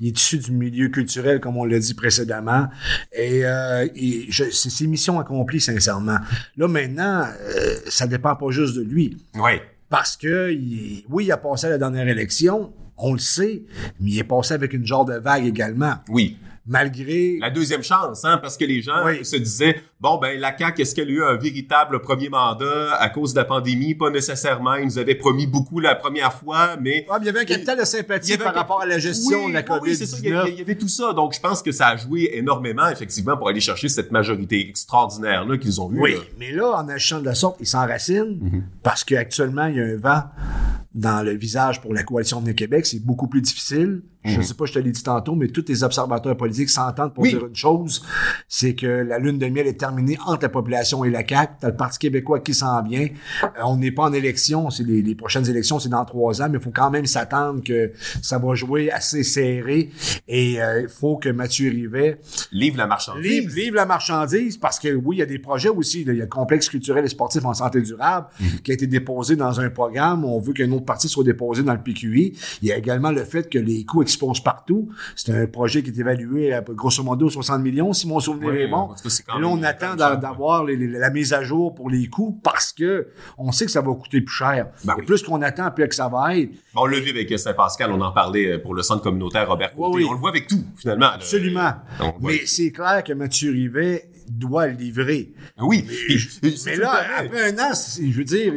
Il 0.00 0.08
est 0.08 0.18
issu 0.18 0.38
du 0.38 0.52
milieu 0.52 0.88
culturel, 0.88 1.40
comme 1.40 1.56
on 1.56 1.64
l'a 1.64 1.78
dit 1.78 1.94
précédemment. 1.94 2.68
Et, 3.12 3.44
euh, 3.44 3.86
c'est 4.52 4.70
ses 4.70 4.86
missions 4.86 5.18
accomplies, 5.18 5.60
sincèrement. 5.60 6.18
Là, 6.56 6.68
maintenant, 6.68 7.24
euh, 7.24 7.74
ça 7.88 8.06
dépend 8.06 8.36
pas 8.36 8.50
juste 8.50 8.76
de 8.76 8.82
lui. 8.82 9.16
Oui. 9.34 9.52
Parce 9.88 10.16
que, 10.16 10.50
oui, 11.08 11.24
il 11.24 11.32
a 11.32 11.36
passé 11.36 11.66
à 11.66 11.70
la 11.70 11.78
dernière 11.78 12.08
élection, 12.08 12.72
on 12.98 13.12
le 13.12 13.18
sait, 13.18 13.62
mais 14.00 14.10
il 14.10 14.18
est 14.18 14.24
passé 14.24 14.54
avec 14.54 14.72
une 14.72 14.86
genre 14.86 15.04
de 15.04 15.14
vague 15.14 15.46
également. 15.46 15.94
Oui 16.08 16.36
malgré 16.68 17.38
la 17.40 17.50
deuxième 17.50 17.82
chance, 17.82 18.24
hein, 18.24 18.38
parce 18.38 18.56
que 18.56 18.64
les 18.64 18.82
gens 18.82 19.02
se 19.22 19.36
disaient 19.36 19.82
bon 20.00 20.18
ben 20.18 20.38
la 20.38 20.56
CAQ 20.56 20.82
est-ce 20.82 20.94
qu'elle 20.94 21.08
a 21.08 21.12
eu 21.12 21.22
un 21.24 21.36
véritable 21.36 22.00
premier 22.00 22.28
mandat 22.28 22.94
à 22.94 23.08
cause 23.08 23.32
de 23.32 23.38
la 23.38 23.44
pandémie? 23.44 23.94
Pas 23.94 24.10
nécessairement. 24.10 24.74
Ils 24.74 24.84
nous 24.84 24.98
avaient 24.98 25.14
promis 25.14 25.46
beaucoup 25.46 25.80
la 25.80 25.94
première 25.94 26.32
fois, 26.32 26.76
mais 26.80 27.06
il 27.20 27.26
y 27.26 27.28
avait 27.28 27.40
un 27.40 27.44
capital 27.44 27.78
de 27.78 27.84
sympathie 27.84 28.36
par 28.36 28.54
rapport 28.54 28.82
à 28.82 28.86
la 28.86 28.98
gestion 28.98 29.48
de 29.48 29.54
la 29.54 29.62
COVID. 29.62 29.90
Oui, 29.90 29.96
c'est 29.96 30.06
ça. 30.06 30.18
Il 30.22 30.28
y, 30.28 30.60
avait, 30.60 30.74
tout 30.74 30.88
ça. 30.88 31.12
Donc 31.14 31.34
je 31.34 31.40
pense 31.40 31.62
que 31.62 31.72
ça 31.72 31.88
a 31.88 31.96
joué 31.96 32.30
énormément 32.34 32.88
effectivement 32.88 33.36
pour 33.36 33.48
aller 33.48 33.60
chercher 33.60 33.88
cette 33.88 34.12
majorité 34.12 34.68
extraordinaire 34.68 35.46
là 35.46 35.56
qu'ils 35.56 35.80
ont 35.80 35.90
eu. 35.92 35.98
Oui, 35.98 36.16
mais 36.38 36.52
là 36.52 36.72
en 36.76 36.88
agissant 36.88 37.20
de 37.20 37.26
la 37.26 37.34
sorte, 37.34 37.56
ils 37.60 37.66
s'enracinent 37.66 38.38
mm 38.40 38.62
parce 38.82 39.04
qu'actuellement 39.04 39.66
il 39.66 39.76
y 39.76 39.80
a 39.80 39.84
un 39.84 39.96
vent 39.96 40.22
dans 40.94 41.24
le 41.24 41.32
visage 41.32 41.80
pour 41.80 41.94
la 41.94 42.02
coalition 42.02 42.40
de 42.40 42.52
Québec, 42.52 42.86
c'est 42.86 43.04
beaucoup 43.04 43.28
plus 43.28 43.40
difficile. 43.40 44.02
Je 44.28 44.34
ne 44.34 44.38
mhm. 44.38 44.44
sais 44.44 44.54
pas, 44.54 44.66
je 44.66 44.72
te 44.74 44.78
l'ai 44.78 44.90
dit 44.90 45.02
tantôt, 45.02 45.34
mais 45.34 45.48
tous 45.48 45.64
les 45.68 45.82
observateurs 45.82 46.36
politiques 46.36 46.70
s'entendent 46.70 47.14
pour 47.14 47.24
dire 47.24 47.46
une 47.46 47.56
chose, 47.56 48.02
c'est 48.48 48.74
que 48.74 48.86
la 48.86 49.18
lune 49.18 49.38
de 49.38 49.46
miel 49.46 49.66
est 49.66 49.78
terminée 49.78 50.18
entre 50.26 50.42
la 50.42 50.48
population 50.48 51.04
et 51.04 51.10
la 51.10 51.26
CAQ. 51.26 51.52
T'as 51.60 51.68
le 51.68 51.76
Parti 51.76 51.98
québécois 51.98 52.40
qui 52.40 52.54
s'en 52.54 52.82
vient. 52.82 53.08
Euh, 53.42 53.46
on 53.64 53.76
n'est 53.76 53.92
pas 53.92 54.04
en 54.04 54.12
élection, 54.12 54.70
c'est 54.70 54.84
les, 54.84 55.14
prochaines 55.14 55.48
élections, 55.48 55.78
c'est 55.78 55.88
dans 55.88 56.04
trois 56.04 56.40
ans, 56.42 56.48
mais 56.48 56.58
il 56.58 56.62
faut 56.62 56.70
quand 56.70 56.90
même 56.90 57.06
s'attendre 57.06 57.62
que 57.62 57.92
ça 58.22 58.38
va 58.38 58.54
jouer 58.54 58.90
assez 58.90 59.22
serré. 59.24 59.90
Et 60.26 60.60
euh, 60.60 60.82
il 60.82 60.88
faut 60.88 61.16
que 61.16 61.28
Mathieu 61.28 61.70
Rivet 61.70 62.20
livre 62.52 62.76
la 62.76 62.86
marchandise. 62.86 63.54
Livre, 63.54 63.76
la 63.76 63.86
marchandise, 63.86 64.56
parce 64.56 64.78
que 64.78 64.94
oui, 64.94 65.16
il 65.16 65.18
y 65.20 65.22
a 65.22 65.26
des 65.26 65.38
projets 65.38 65.68
aussi. 65.68 66.02
il 66.02 66.08
y 66.08 66.10
a 66.10 66.24
le 66.24 66.26
complexe 66.26 66.68
culturel 66.68 67.04
et 67.04 67.08
sportif 67.08 67.44
en 67.44 67.54
santé 67.54 67.80
durable 67.80 68.26
mhm. 68.40 68.60
qui 68.62 68.70
a 68.70 68.74
été 68.74 68.86
déposé 68.86 69.36
dans 69.36 69.60
un 69.60 69.70
programme. 69.70 70.24
On 70.24 70.38
veut 70.40 70.52
qu'un 70.52 70.70
autre 70.72 70.84
parti 70.84 71.08
soit 71.08 71.24
déposé 71.24 71.62
dans 71.62 71.74
le 71.74 71.82
PQI. 71.82 72.36
Il 72.62 72.68
y 72.68 72.72
a 72.72 72.76
également 72.76 73.10
le 73.10 73.24
fait 73.24 73.48
que 73.48 73.58
les 73.58 73.84
coûts 73.84 74.02
partout. 74.42 74.88
C'est 75.16 75.32
un 75.32 75.46
projet 75.46 75.82
qui 75.82 75.90
est 75.90 75.98
évalué 75.98 76.52
à 76.52 76.60
grosso 76.60 77.02
modo 77.02 77.28
60 77.28 77.62
millions, 77.62 77.92
si 77.92 78.06
mon 78.06 78.20
souvenir 78.20 78.54
est 78.54 78.68
bon. 78.68 78.90
Et 79.04 79.40
là, 79.40 79.46
on 79.48 79.62
attend 79.62 79.96
d'avoir 79.96 80.64
la 80.64 81.10
mise 81.10 81.32
à 81.32 81.42
jour 81.42 81.74
pour 81.74 81.90
les 81.90 82.08
coûts 82.08 82.38
parce 82.42 82.72
que 82.72 83.08
on 83.36 83.52
sait 83.52 83.66
que 83.66 83.70
ça 83.70 83.80
va 83.80 83.92
coûter 83.92 84.20
plus 84.20 84.34
cher. 84.34 84.68
Ben 84.84 84.96
plus 85.06 85.22
qu'on 85.22 85.42
attend, 85.42 85.70
plus 85.70 85.88
que 85.88 85.94
ça 85.94 86.08
va 86.08 86.36
être. 86.36 86.50
On 86.74 86.86
le 86.86 86.98
vit 86.98 87.10
avec 87.10 87.38
Saint-Pascal, 87.38 87.90
on 87.90 88.00
en 88.00 88.12
parlait 88.12 88.52
euh, 88.52 88.58
pour 88.58 88.74
le 88.74 88.82
centre 88.82 89.02
communautaire 89.02 89.48
Robert 89.48 89.74
Côté. 89.74 90.04
On 90.04 90.12
le 90.12 90.18
voit 90.18 90.30
avec 90.30 90.46
tout, 90.46 90.64
finalement. 90.76 91.10
Absolument. 91.14 91.72
Mais 92.20 92.40
c'est 92.46 92.70
clair 92.70 93.02
que 93.04 93.12
Mathieu 93.12 93.50
Rivet 93.50 94.08
doit 94.30 94.66
livrer. 94.68 95.32
Oui. 95.60 95.86
Mais, 96.42 96.76
là, 96.76 97.02
après 97.18 97.52
un 97.52 97.58
an, 97.58 97.72
je 97.72 98.16
veux 98.16 98.24
dire, 98.24 98.54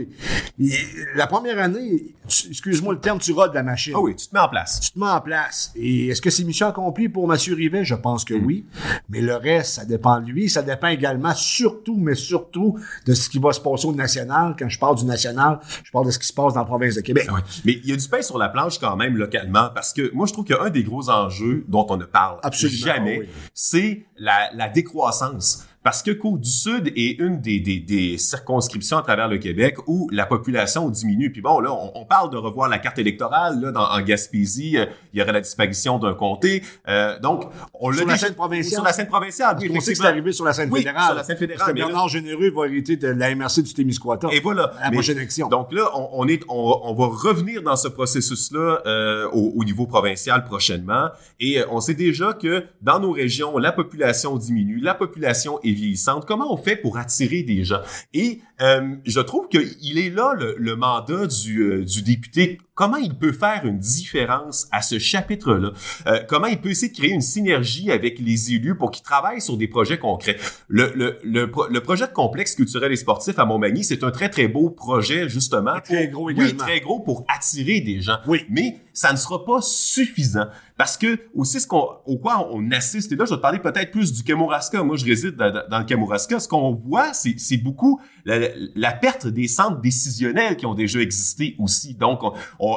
la 1.16 1.28
première 1.28 1.60
année, 1.60 2.13
excuse-moi 2.25 2.94
le 2.94 3.00
terme, 3.00 3.20
tu 3.20 3.32
rodes 3.32 3.54
la 3.54 3.63
machine. 3.63 3.94
Ah 3.96 4.00
oui, 4.00 4.16
tu 4.16 4.28
te 4.28 4.34
mets 4.34 4.40
en 4.40 4.50
place. 4.50 4.80
Tu 4.80 4.92
te 4.92 5.00
mets 5.00 5.10
en 5.10 5.22
place. 5.22 5.72
Et 5.75 6.08
est-ce 6.08 6.22
que 6.22 6.30
c'est 6.30 6.44
mission 6.44 6.68
accomplie 6.68 7.10
pour 7.10 7.28
Mathieu 7.28 7.56
Rivet? 7.56 7.84
Je 7.84 7.96
pense 7.96 8.25
que 8.25 8.34
mm. 8.34 8.46
oui. 8.46 8.66
Mais 9.10 9.22
le 9.22 9.36
reste, 9.36 9.75
ça 9.75 9.86
dépend 9.86 10.20
de 10.20 10.28
lui. 10.28 10.50
Ça 10.50 10.62
dépend 10.62 10.88
également, 10.88 11.34
surtout, 11.34 11.98
mais 11.98 12.16
surtout, 12.16 12.80
de 13.06 13.13
ce 13.13 13.30
qui 13.30 13.40
va 13.40 13.51
se 13.54 13.60
passer 13.60 13.88
au 13.88 13.94
national. 13.94 14.56
Quand 14.58 14.70
je 14.70 14.80
parle 14.80 14.98
du 14.98 15.06
national, 15.06 15.60
je 15.84 15.92
parle 15.92 16.06
de 16.06 16.12
ce 16.12 16.20
qui 16.20 16.28
se 16.28 16.34
passe 16.34 16.54
dans 16.54 16.62
la 16.62 16.66
province 16.66 16.96
de 16.96 17.01
Québec. 17.01 17.28
Oui. 17.32 17.42
Mais 17.66 17.74
il 17.84 17.90
y 17.90 17.94
a 17.94 17.96
du 17.96 18.08
pain 18.08 18.22
sur 18.22 18.38
la 18.38 18.50
planche 18.50 18.80
quand 18.80 18.96
même 18.96 19.18
localement, 19.18 19.70
parce 19.74 19.94
que 19.94 20.13
moi, 20.13 20.25
je 20.28 20.34
trouve 20.34 20.46
qu'un 20.46 20.70
des 20.70 20.84
gros 20.84 21.10
enjeux 21.10 21.66
dont 21.68 21.86
on 21.90 21.98
ne 21.98 22.06
parle 22.06 22.40
Absolument. 22.44 22.86
jamais, 22.86 23.30
c'est 23.54 24.06
la, 24.18 24.50
la 24.54 24.70
décroissance. 24.70 25.61
Parce 25.84 26.04
que 26.04 26.12
Côte-du-Sud 26.12 26.94
est 26.96 27.20
une 27.20 27.42
des, 27.42 27.60
des, 27.60 27.80
des, 27.80 28.18
circonscriptions 28.20 28.98
à 28.98 29.02
travers 29.02 29.28
le 29.28 29.40
Québec 29.40 29.78
où 29.88 30.08
la 30.12 30.28
population 30.28 30.90
diminue. 30.90 31.32
Puis 31.32 31.42
bon, 31.42 31.60
là, 31.60 31.72
on, 31.72 32.06
parle 32.06 32.30
de 32.30 32.38
revoir 32.38 32.70
la 32.70 32.78
carte 32.78 33.00
électorale. 33.00 33.60
Là, 33.60 33.72
dans, 33.72 33.90
en 33.90 34.02
Gaspésie, 34.02 34.78
euh, 34.78 34.86
il 35.14 35.20
y 35.20 35.24
aurait 35.24 35.32
la 35.32 35.42
disparition 35.42 35.98
d'un 35.98 36.14
comté. 36.14 36.62
Euh, 36.88 37.18
donc, 37.20 37.46
on 37.74 37.92
sur 37.92 38.06
la 38.06 38.18
scène 38.18 38.36
provinciale. 38.36 38.74
Sur 38.74 38.84
la 38.84 38.94
scène 38.94 39.08
provinciale, 39.08 39.58
oui, 39.60 39.72
On 39.76 39.80
sait 39.80 39.94
que 39.94 39.98
c'est 39.98 40.06
arrivé 40.06 40.32
sur 40.32 40.46
la 40.46 40.54
scène 40.54 40.70
oui, 40.72 40.80
fédérale. 40.80 41.06
sur 41.06 41.16
la 41.16 41.24
scène 41.24 41.38
fédérale. 41.38 41.60
Parce 41.60 41.72
que 41.72 41.76
Bernard 41.76 42.10
Généreux 42.10 42.52
va 42.52 42.68
hériter 42.68 42.96
de 42.96 43.08
la 43.08 43.34
MRC 43.34 43.64
du 43.64 43.74
Témiscouata. 43.74 44.28
Et 44.32 44.40
voilà. 44.40 44.74
À 44.80 44.86
la 44.86 44.92
prochaine 44.92 45.18
élection. 45.18 45.48
Donc 45.48 45.74
là, 45.74 45.90
on, 45.96 46.10
on 46.14 46.28
est, 46.28 46.44
on, 46.48 46.80
on, 46.84 46.94
va 46.94 47.08
revenir 47.08 47.64
dans 47.64 47.76
ce 47.76 47.88
processus-là 47.88 48.82
euh, 48.86 49.30
au, 49.32 49.54
au, 49.56 49.64
niveau 49.64 49.88
provincial 49.88 50.44
prochainement. 50.44 51.10
Et 51.40 51.60
euh, 51.60 51.66
on 51.72 51.82
sait 51.82 51.96
déjà 51.96 52.34
que 52.34 52.66
dans 52.82 53.00
nos 53.00 53.12
régions, 53.12 53.58
la 53.58 53.72
population 53.72 54.38
diminue, 54.38 54.80
la 54.80 54.94
population 54.94 55.60
est 55.64 55.71
vieillissante. 55.74 56.25
Comment 56.25 56.54
on 56.54 56.58
fait 56.58 56.75
pour 56.75 56.98
attirer 56.98 57.44
des 57.44 57.63
gens? 57.63 57.82
Et 58.13 58.42
euh, 58.62 58.96
je 59.06 59.20
trouve 59.20 59.48
qu'il 59.48 59.98
est 59.98 60.10
là 60.10 60.34
le, 60.38 60.56
le 60.58 60.75
mandat 60.75 61.28
du, 61.28 61.62
euh, 61.62 61.86
du 61.86 62.01
député 62.01 62.60
comment 62.74 62.98
il 62.98 63.13
peut 63.16 63.34
faire 63.34 63.66
une 63.66 63.80
différence 63.80 64.68
à 64.72 64.82
ce 64.82 64.98
chapitre-là, 64.98 65.72
euh, 66.08 66.20
comment 66.28 66.48
il 66.48 66.60
peut 66.60 66.70
essayer 66.70 66.92
de 66.92 66.98
créer 66.98 67.12
une 67.12 67.22
synergie 67.22 67.92
avec 67.92 68.20
les 68.20 68.54
élus 68.54 68.75
pour 68.75 68.92
qu'ils 68.92 69.04
travaillent 69.04 69.42
sur 69.42 69.58
des 69.58 69.68
projets 69.68 69.98
concrets? 69.98 70.38
Le, 70.68 70.92
le, 70.96 71.20
le, 71.24 71.51
le, 71.70 71.82
projet 71.82 72.08
de 72.08 72.13
complexe 72.13 72.56
culturel 72.56 72.92
et 72.92 72.96
sportif 72.96 73.38
à 73.40 73.46
Montmagny, 73.46 73.84
c'est 73.84 74.04
un 74.04 74.12
très, 74.12 74.30
très 74.30 74.48
beau 74.48 74.70
projet, 74.70 75.28
justement. 75.28 75.80
Très 75.84 76.08
gros 76.08 76.30
également. 76.30 76.50
Oui, 76.50 76.58
très 76.58 76.80
gros 76.80 77.00
pour 77.00 77.25
attirer 77.28 77.82
des 77.82 78.01
gens. 78.01 78.18
Oui. 78.28 78.46
Mais 78.50 78.80
ça 78.94 79.12
ne 79.12 79.18
sera 79.18 79.44
pas 79.46 79.62
suffisant. 79.62 80.48
Parce 80.78 80.98
que 80.98 81.20
aussi 81.36 81.60
ce 81.60 81.68
qu'on 81.68 81.88
au 82.06 82.18
quoi 82.18 82.50
on 82.51 82.72
assiste, 82.72 83.12
et 83.12 83.16
là 83.16 83.25
je 83.25 83.32
vais 83.32 83.36
te 83.36 83.42
parler 83.42 83.60
peut-être 83.60 83.92
plus 83.92 84.12
du 84.13 84.24
Kamouraska. 84.24 84.82
Moi 84.84 84.98
je 84.98 85.06
réside 85.06 85.36
dans, 85.36 85.78
le 85.78 85.86
Kamouraska. 85.86 86.40
Ce 86.40 86.48
qu'on 86.48 86.74
voit, 86.74 87.12
c'est 87.13 87.58
beaucoup 87.58 88.01
la, 88.25 88.40
la, 88.75 88.92
perte 88.92 89.28
des 89.28 89.48
centres 89.48 89.80
décisionnels 89.80 90.58
qui 90.58 90.66
ont 90.66 90.74
déjà 90.74 91.00
existé 91.00 91.56
aussi. 91.60 91.94
Donc 91.94 92.22
on, 92.24 92.34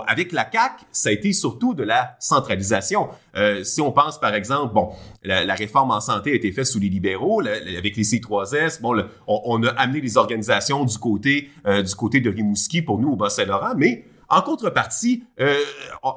avec 0.06 0.32
la 0.32 0.44
CAC, 0.44 0.80
ça 0.92 1.10
a 1.10 1.12
été 1.12 1.32
surtout 1.32 1.74
de 1.74 1.82
la 1.82 2.16
centralisation. 2.18 3.08
Euh, 3.36 3.62
si 3.64 3.80
on 3.80 3.92
pense 3.92 4.18
par 4.18 4.34
exemple, 4.34 4.74
bon, 4.74 4.90
la, 5.22 5.54
réforme 5.54 5.90
en 5.90 6.00
santé 6.00 6.32
a 6.32 6.34
été 6.34 6.50
faite 6.52 6.66
sous 6.66 6.80
les 6.80 6.88
libéraux, 6.88 7.40
avec 7.40 7.96
les 7.96 8.02
C3S. 8.02 8.80
Bon, 8.80 8.96
on, 9.26 9.42
on, 9.44 9.62
a 9.62 9.68
amené 9.70 10.00
les 10.00 10.16
organisations 10.16 10.84
du 10.84 10.98
côté 10.98 11.50
euh, 11.66 11.82
du 11.82 11.94
côté 11.94 12.20
de 12.20 12.30
Rimouski 12.30 12.82
pour 12.82 12.98
nous 12.98 13.10
au 13.10 13.16
Bas-Saint-Laurent, 13.16 13.74
mais 13.76 14.04
en 14.28 14.42
contrepartie, 14.42 15.24
euh, 15.40 15.56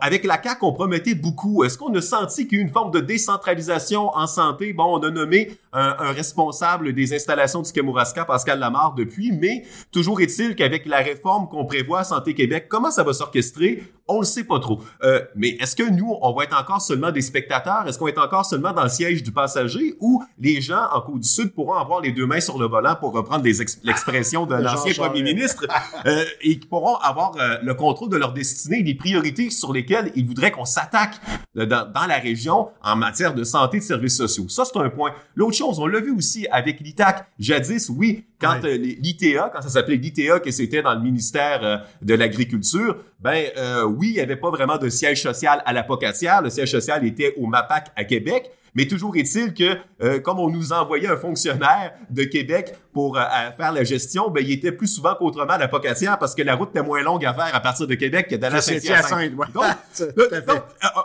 avec 0.01 0.23
la 0.25 0.41
CAQ, 0.41 0.65
on 0.65 0.73
promettait 0.73 1.15
beaucoup. 1.15 1.63
Est-ce 1.63 1.77
qu'on 1.77 1.93
a 1.95 2.01
senti 2.01 2.47
qu'il 2.47 2.57
y 2.57 2.61
a 2.61 2.63
une 2.63 2.71
forme 2.71 2.91
de 2.91 2.99
décentralisation 2.99 4.09
en 4.15 4.27
santé? 4.27 4.73
Bon, 4.73 4.97
on 4.97 5.03
a 5.03 5.09
nommé 5.09 5.57
un, 5.73 6.11
responsable 6.11 6.93
des 6.93 7.13
installations 7.13 7.61
du 7.61 7.71
Kamouraska, 7.71 8.25
Pascal 8.25 8.59
Lamar, 8.59 8.93
depuis, 8.95 9.31
mais 9.31 9.63
toujours 9.91 10.21
est-il 10.21 10.55
qu'avec 10.55 10.85
la 10.85 10.97
réforme 10.97 11.47
qu'on 11.49 11.65
prévoit 11.65 11.99
à 11.99 12.03
Santé 12.03 12.33
Québec, 12.33 12.67
comment 12.69 12.91
ça 12.91 13.03
va 13.03 13.13
s'orchestrer? 13.13 13.83
On 14.07 14.19
le 14.19 14.25
sait 14.25 14.43
pas 14.45 14.59
trop. 14.59 14.81
Euh, 15.03 15.21
mais 15.35 15.49
est-ce 15.59 15.75
que 15.75 15.89
nous, 15.89 16.15
on 16.21 16.33
va 16.33 16.45
être 16.45 16.57
encore 16.57 16.81
seulement 16.81 17.11
des 17.11 17.21
spectateurs? 17.21 17.87
Est-ce 17.87 17.99
qu'on 17.99 18.05
va 18.05 18.11
être 18.11 18.23
encore 18.23 18.45
seulement 18.45 18.71
dans 18.71 18.83
le 18.83 18.89
siège 18.89 19.21
du 19.21 19.31
passager? 19.31 19.95
Ou 19.99 20.23
les 20.39 20.61
gens 20.61 20.87
en 20.93 21.01
Côte-du-Sud 21.01 21.53
pourront 21.53 21.73
avoir 21.73 21.99
les 21.99 22.11
deux 22.11 22.25
mains 22.25 22.39
sur 22.39 22.57
le 22.57 22.67
volant, 22.67 22.95
pour 22.95 23.13
reprendre 23.13 23.43
l'expression 23.43 24.45
de 24.45 24.55
l'ancien 24.55 24.93
premier 24.97 25.23
ministre, 25.23 25.65
euh, 26.05 26.23
et 26.41 26.57
qui 26.57 26.67
pourront 26.67 26.95
avoir 26.95 27.33
euh, 27.37 27.57
le 27.61 27.73
contrôle 27.73 28.09
de 28.09 28.17
leur 28.17 28.33
destinée, 28.33 28.81
des 28.81 28.95
priorités 28.95 29.49
sur 29.49 29.73
lesquelles 29.73 30.11
ils 30.15 30.25
voudraient 30.25 30.51
qu'on 30.51 30.65
s'attaque 30.65 31.19
dans, 31.55 31.65
dans, 31.65 32.07
la 32.07 32.17
région 32.17 32.69
en 32.83 32.95
matière 32.95 33.33
de 33.33 33.43
santé 33.43 33.77
et 33.77 33.79
de 33.81 33.85
services 33.85 34.17
sociaux. 34.17 34.47
Ça, 34.47 34.63
c'est 34.65 34.79
un 34.79 34.89
point. 34.89 35.11
L'autre 35.35 35.57
chose, 35.57 35.79
on 35.79 35.87
l'a 35.87 35.99
vu 35.99 36.11
aussi 36.11 36.47
avec 36.47 36.79
l'ITAC. 36.79 37.27
Jadis, 37.39 37.89
oui, 37.89 38.25
quand 38.39 38.63
l'ITA, 38.63 39.51
quand 39.53 39.61
ça 39.61 39.69
s'appelait 39.69 39.95
l'ITA, 39.95 40.39
que 40.39 40.51
c'était 40.51 40.81
dans 40.81 40.93
le 40.93 41.01
ministère 41.01 41.85
de 42.01 42.13
l'Agriculture, 42.13 42.97
ben 43.19 43.45
euh, 43.57 43.83
oui, 43.83 44.09
il 44.09 44.13
n'y 44.13 44.19
avait 44.19 44.35
pas 44.35 44.51
vraiment 44.51 44.77
de 44.77 44.89
siège 44.89 45.21
social 45.21 45.61
à 45.65 45.73
la 45.73 45.83
Pocatière. 45.83 46.41
Le 46.41 46.49
siège 46.49 46.71
social 46.71 47.05
était 47.05 47.33
au 47.37 47.47
MAPAC 47.47 47.87
à 47.95 48.03
Québec. 48.03 48.51
Mais 48.77 48.87
toujours 48.87 49.17
est-il 49.17 49.55
que, 49.55 49.75
euh, 50.03 50.19
comme 50.19 50.39
on 50.39 50.51
nous 50.51 50.71
envoyait 50.71 51.07
un 51.07 51.17
fonctionnaire 51.17 51.93
de 52.11 52.23
Québec 52.23 52.75
pour 52.93 53.17
euh, 53.17 53.23
faire 53.57 53.71
la 53.71 53.83
gestion, 53.83 54.29
ben, 54.29 54.43
il 54.45 54.51
était 54.51 54.71
plus 54.71 54.85
souvent 54.85 55.15
qu'autrement 55.17 55.53
à 55.53 55.57
la 55.57 55.67
Pocatière 55.67 56.19
parce 56.19 56.35
que 56.35 56.43
la 56.43 56.55
route 56.55 56.69
était 56.69 56.83
moins 56.83 57.01
longue 57.01 57.25
à 57.25 57.33
faire 57.33 57.49
à 57.55 57.59
partir 57.59 57.87
de 57.87 57.95
Québec 57.95 58.27
que 58.29 58.35
de 58.35 58.41
la 58.41 58.61
Saint-Hyacinthe. 58.61 59.31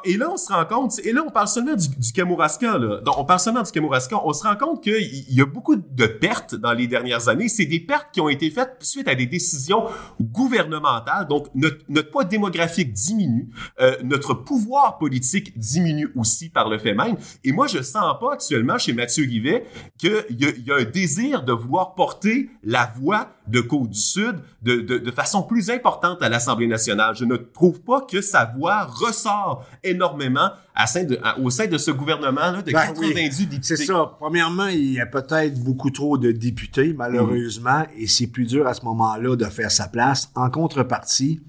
et 0.05 0.17
là, 0.19 0.29
on 0.31 0.37
se 0.37 0.53
rend 0.53 0.67
compte, 0.67 0.99
et 1.03 1.13
là, 1.13 1.23
on 1.27 1.31
parle 1.31 1.49
seulement 1.49 1.75
du, 1.75 1.89
du 1.89 2.13
Kamouraska, 2.13 2.77
là. 2.77 3.01
Donc, 3.01 3.17
on 3.17 3.25
parle 3.25 3.41
seulement 3.41 3.63
du 3.63 3.73
Kamouraska. 3.73 4.21
On 4.23 4.35
se 4.35 4.43
rend 4.43 4.57
compte 4.57 4.83
qu'il 4.83 5.35
y 5.35 5.41
a 5.41 5.47
beaucoup 5.47 5.77
de 5.77 6.07
pertes 6.07 6.55
dans 6.55 6.75
les 6.75 6.87
dernières 6.87 7.31
années. 7.31 7.49
C'est 7.49 7.65
des 7.65 7.81
pertes 7.81 8.09
qui 8.13 8.21
ont 8.21 8.29
été 8.29 8.51
faites 8.51 8.77
suite 8.81 9.09
à 9.09 9.15
des 9.15 9.27
décisions 9.27 9.85
gouvernementales. 10.21 11.27
Donc, 11.27 11.47
notre, 11.55 11.79
notre 11.89 12.11
poids 12.11 12.25
démographique 12.25 12.93
diminue, 12.93 13.49
euh, 13.81 13.97
notre 14.05 14.35
pouvoir 14.35 14.99
politique 14.99 15.59
diminue 15.59 16.13
aussi 16.17 16.51
par 16.51 16.69
le 16.69 16.79
fait 16.79 16.93
même. 16.93 17.17
Et 17.45 17.53
moi, 17.53 17.62
je 17.67 17.83
sens 17.83 18.19
pas 18.21 18.35
actuellement 18.35 18.79
chez 18.79 18.93
Mathieu 18.93 19.25
Rivet 19.25 19.65
qu'il 19.99 20.25
y, 20.31 20.45
y, 20.45 20.71
a 20.71 20.77
un 20.77 20.85
désir 20.85 21.43
de 21.43 21.53
vouloir 21.53 21.95
porter 21.95 22.51
la 22.63 22.93
voix 22.99 23.29
de 23.49 23.61
Côte-du-Sud 23.61 24.37
de, 24.63 24.77
de, 24.77 24.99
de, 24.99 25.11
façon 25.11 25.43
plus 25.43 25.71
importante 25.71 26.23
à 26.23 26.29
l'Assemblée 26.29 26.69
nationale. 26.69 27.17
Je 27.17 27.25
ne 27.25 27.37
trouve 27.37 27.81
pas 27.81 28.03
que 28.03 28.21
sa 28.21 28.45
voix 28.45 28.85
ressort 28.85 29.65
énormément 29.83 30.51
à 30.75 30.87
sein 30.87 31.05
de, 31.05 31.19
au 31.43 31.51
sein 31.51 31.67
de 31.67 31.77
ce 31.77 31.91
gouvernement-là 31.91 32.63
de 32.63 32.73
ben, 32.73 32.87
90 32.95 33.47
députés. 33.47 33.77
C'est 33.77 33.85
ça. 33.85 34.17
Premièrement, 34.19 34.69
il 34.69 34.93
y 34.93 35.01
a 35.01 35.07
peut-être 35.07 35.63
beaucoup 35.63 35.91
trop 35.91 36.17
de 36.17 36.33
députés, 36.33 36.95
malheureusement, 36.97 37.81
mm. 37.81 37.89
et 37.99 38.07
c'est 38.07 38.29
plus 38.29 38.47
dur 38.47 38.67
à 38.67 38.75
ce 38.75 38.85
moment-là 38.85 39.37
de 39.37 39.45
faire 39.47 39.71
sa 39.71 39.89
place. 39.89 40.31
En 40.35 40.49
contrepartie, 40.49 41.41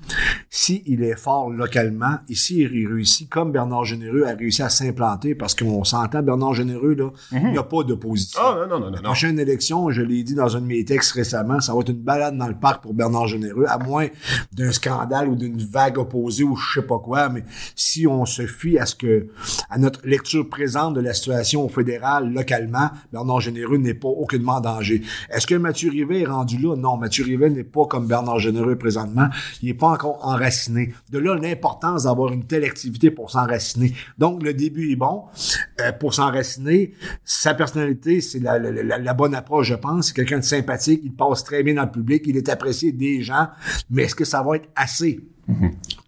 s'il 0.50 0.82
il 0.86 1.04
est 1.04 1.16
fort 1.16 1.50
localement, 1.50 2.18
ici, 2.28 2.60
il 2.60 2.88
réussit, 2.88 3.30
comme 3.30 3.52
Bernard 3.52 3.86
Généreux 3.86 4.26
a 4.26 4.36
réussi 4.36 4.62
à 4.62 4.70
s'implanter, 4.70 5.36
parce 5.36 5.56
qu'on 5.56 5.84
s'entend, 5.94 6.22
Bernard 6.22 6.54
Généreux, 6.54 6.96
là, 6.96 7.10
il 7.32 7.52
n'y 7.52 7.58
a 7.58 7.64
pas 7.64 7.84
d'opposition. 7.84 8.40
Oh, 8.44 8.56
non, 8.68 8.80
non, 8.80 8.86
non. 8.88 8.92
La 8.92 9.02
prochaine 9.02 9.40
élection, 9.40 9.90
je 9.92 10.02
l'ai 10.02 10.24
dit 10.24 10.36
dans 10.36 10.56
un 10.58 10.62
de 10.62 10.66
mes 10.66 10.84
textes 10.86 11.12
récemment, 11.12 11.60
ça 11.60 11.74
va 11.74 11.80
être 11.82 11.90
une 11.90 11.98
balade 11.98 12.38
dans 12.38 12.48
le 12.48 12.56
parc 12.56 12.84
pour 12.84 12.94
Bernard 12.94 13.28
Généreux, 13.28 13.66
à 13.68 13.78
moins 13.78 14.08
d'un 14.52 14.72
scandale 14.72 15.28
ou 15.30 15.36
d'une 15.36 15.58
vague 15.64 15.98
opposée 15.98 16.44
ou 16.44 16.56
je 16.56 16.80
sais 16.80 16.86
pas 16.86 17.00
quoi, 17.00 17.30
mais 17.30 17.44
si 17.76 18.08
on 18.08 18.26
se 18.26 18.46
fie 18.46 18.78
à 18.78 18.86
ce 18.86 18.96
que 18.96 19.28
à 19.70 19.78
notre 19.78 20.06
lecture 20.06 20.48
présente 20.50 20.94
de 20.96 21.02
la 21.02 21.14
situation 21.14 21.68
fédérale 21.70 22.32
localement, 22.32 22.90
Bernard 23.12 23.42
Généreux 23.42 23.78
n'est 23.78 23.94
pas 23.94 24.08
aucunement 24.08 24.54
en 24.54 24.62
danger. 24.62 25.02
Est-ce 25.30 25.48
que 25.48 25.56
Mathieu 25.56 25.90
Rivet 25.90 26.22
est 26.22 26.26
rendu 26.26 26.58
là? 26.58 26.76
Non, 26.76 26.98
Mathieu 26.98 27.24
Rivet 27.24 27.50
n'est 27.50 27.64
pas 27.64 27.86
comme 27.86 28.08
Bernard 28.08 28.40
Généreux 28.40 28.76
présentement. 28.76 29.28
Il 29.62 29.68
n'est 29.68 29.74
pas 29.74 29.88
encore 29.88 30.26
enraciné. 30.26 30.94
De 31.12 31.20
là, 31.20 31.36
l'importance 31.36 32.04
d'avoir 32.04 32.34
une 32.34 32.46
telle 32.46 32.64
activité 32.64 33.12
pour 33.12 33.32
s'enraciner. 33.32 33.94
Donc, 34.18 34.44
le 34.44 34.54
début 34.54 34.92
est 34.92 34.96
bon. 34.96 35.24
Euh, 35.84 35.92
pour 35.92 36.14
s'enraciner, 36.14 36.94
sa 37.24 37.54
personnalité, 37.54 38.22
c'est 38.22 38.40
la, 38.40 39.14
bonne 39.14 39.36
approche, 39.36 39.68
je 39.68 39.76
pense. 39.76 40.08
C'est 40.08 40.16
quelqu'un 40.16 40.40
de 40.40 40.44
sympathique. 40.44 41.02
Il 41.04 41.14
passe 41.14 41.44
très 41.44 41.64
bien 41.64 41.76
dans 41.76 41.84
le 41.84 41.92
public. 41.92 42.24
Il 42.26 42.38
est 42.38 42.50
apprécié 42.50 42.92
des 42.92 43.22
gens. 43.22 43.48
Mais 43.90 44.04
est-ce 44.04 44.16
que 44.16 44.26
ça 44.26 44.42
va 44.44 44.56
être 44.56 44.70
assez? 44.76 45.20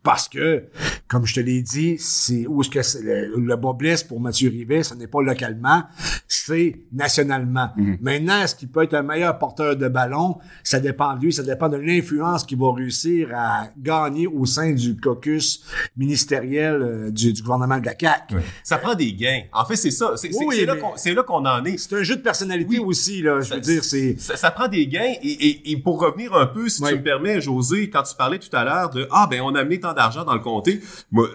Parce 0.06 0.30
que, 0.30 0.66
comme 1.08 1.26
je 1.26 1.34
te 1.34 1.40
l'ai 1.40 1.64
dit, 1.64 1.98
c'est 1.98 2.46
où 2.46 2.62
est-ce 2.62 2.70
que 2.70 3.04
le, 3.04 3.40
le 3.40 3.56
bas 3.56 3.74
blesse 3.74 4.04
pour 4.04 4.20
Mathieu 4.20 4.52
Rivet, 4.52 4.84
ce 4.84 4.94
n'est 4.94 5.08
pas 5.08 5.22
localement, 5.24 5.84
c'est 6.28 6.80
nationalement. 6.94 7.70
Mhm. 7.76 7.98
Maintenant, 8.02 8.42
est-ce 8.42 8.56
qu'il 8.56 8.70
peut 8.70 8.84
être 8.84 8.94
un 8.94 9.02
meilleur 9.02 9.38
porteur 9.40 9.76
de 9.76 9.88
ballon? 9.88 10.38
Ça 10.64 10.80
dépend 10.80 11.16
de 11.16 11.22
lui, 11.22 11.34
ça 11.34 11.42
dépend 11.42 11.70
de 11.70 11.78
l'influence 11.78 12.44
qu'il 12.44 12.60
va 12.60 12.72
réussir 12.72 13.30
à 13.36 13.70
gagner 13.78 14.28
au 14.28 14.46
sein 14.46 14.74
du 14.74 14.96
caucus 14.96 15.64
ministériel 15.98 16.82
euh, 16.82 17.12
du, 17.12 17.34
gouvernement 17.42 17.80
de 17.80 17.86
la 17.86 17.96
CAQ. 18.00 18.36
Ça 18.64 18.78
prend 18.78 18.94
des 18.94 19.14
gains. 19.14 19.42
En 19.54 19.66
fait, 19.66 19.76
c'est 19.76 19.92
ça. 19.92 20.14
C'est 20.16 21.14
là 21.14 21.24
qu'on 21.24 21.46
en 21.46 21.66
est. 21.66 21.78
C'est 21.78 21.96
un 21.96 22.04
jeu 22.04 22.18
de 22.18 22.22
personnalité 22.22 22.78
aussi, 22.78 23.22
là. 23.22 23.42
Je 23.42 23.56
veux 23.56 23.60
dire, 23.60 23.84
c'est... 23.84 24.20
Ça, 24.20 24.52
prend 24.52 24.68
des 24.68 24.88
gains. 24.88 25.14
Et, 25.24 25.72
et, 25.72 25.78
pour 25.78 26.00
revenir 26.00 26.36
un 26.36 26.46
peu, 26.46 26.70
si 26.70 26.82
tu 26.82 26.94
me 26.94 27.02
permets, 27.02 27.42
José, 27.42 27.90
quand 27.90 28.04
tu 28.04 28.16
parlais 28.16 28.40
tout 28.40 28.56
à 28.56 28.64
l'heure 28.64 28.90
de, 28.90 29.08
ah, 29.12 29.25
ben, 29.28 29.42
on 29.42 29.54
a 29.56 29.62
amené 29.62 29.80
tant 29.80 29.94
d'argent 29.94 30.24
dans 30.24 30.34
le 30.34 30.40
comté. 30.40 30.82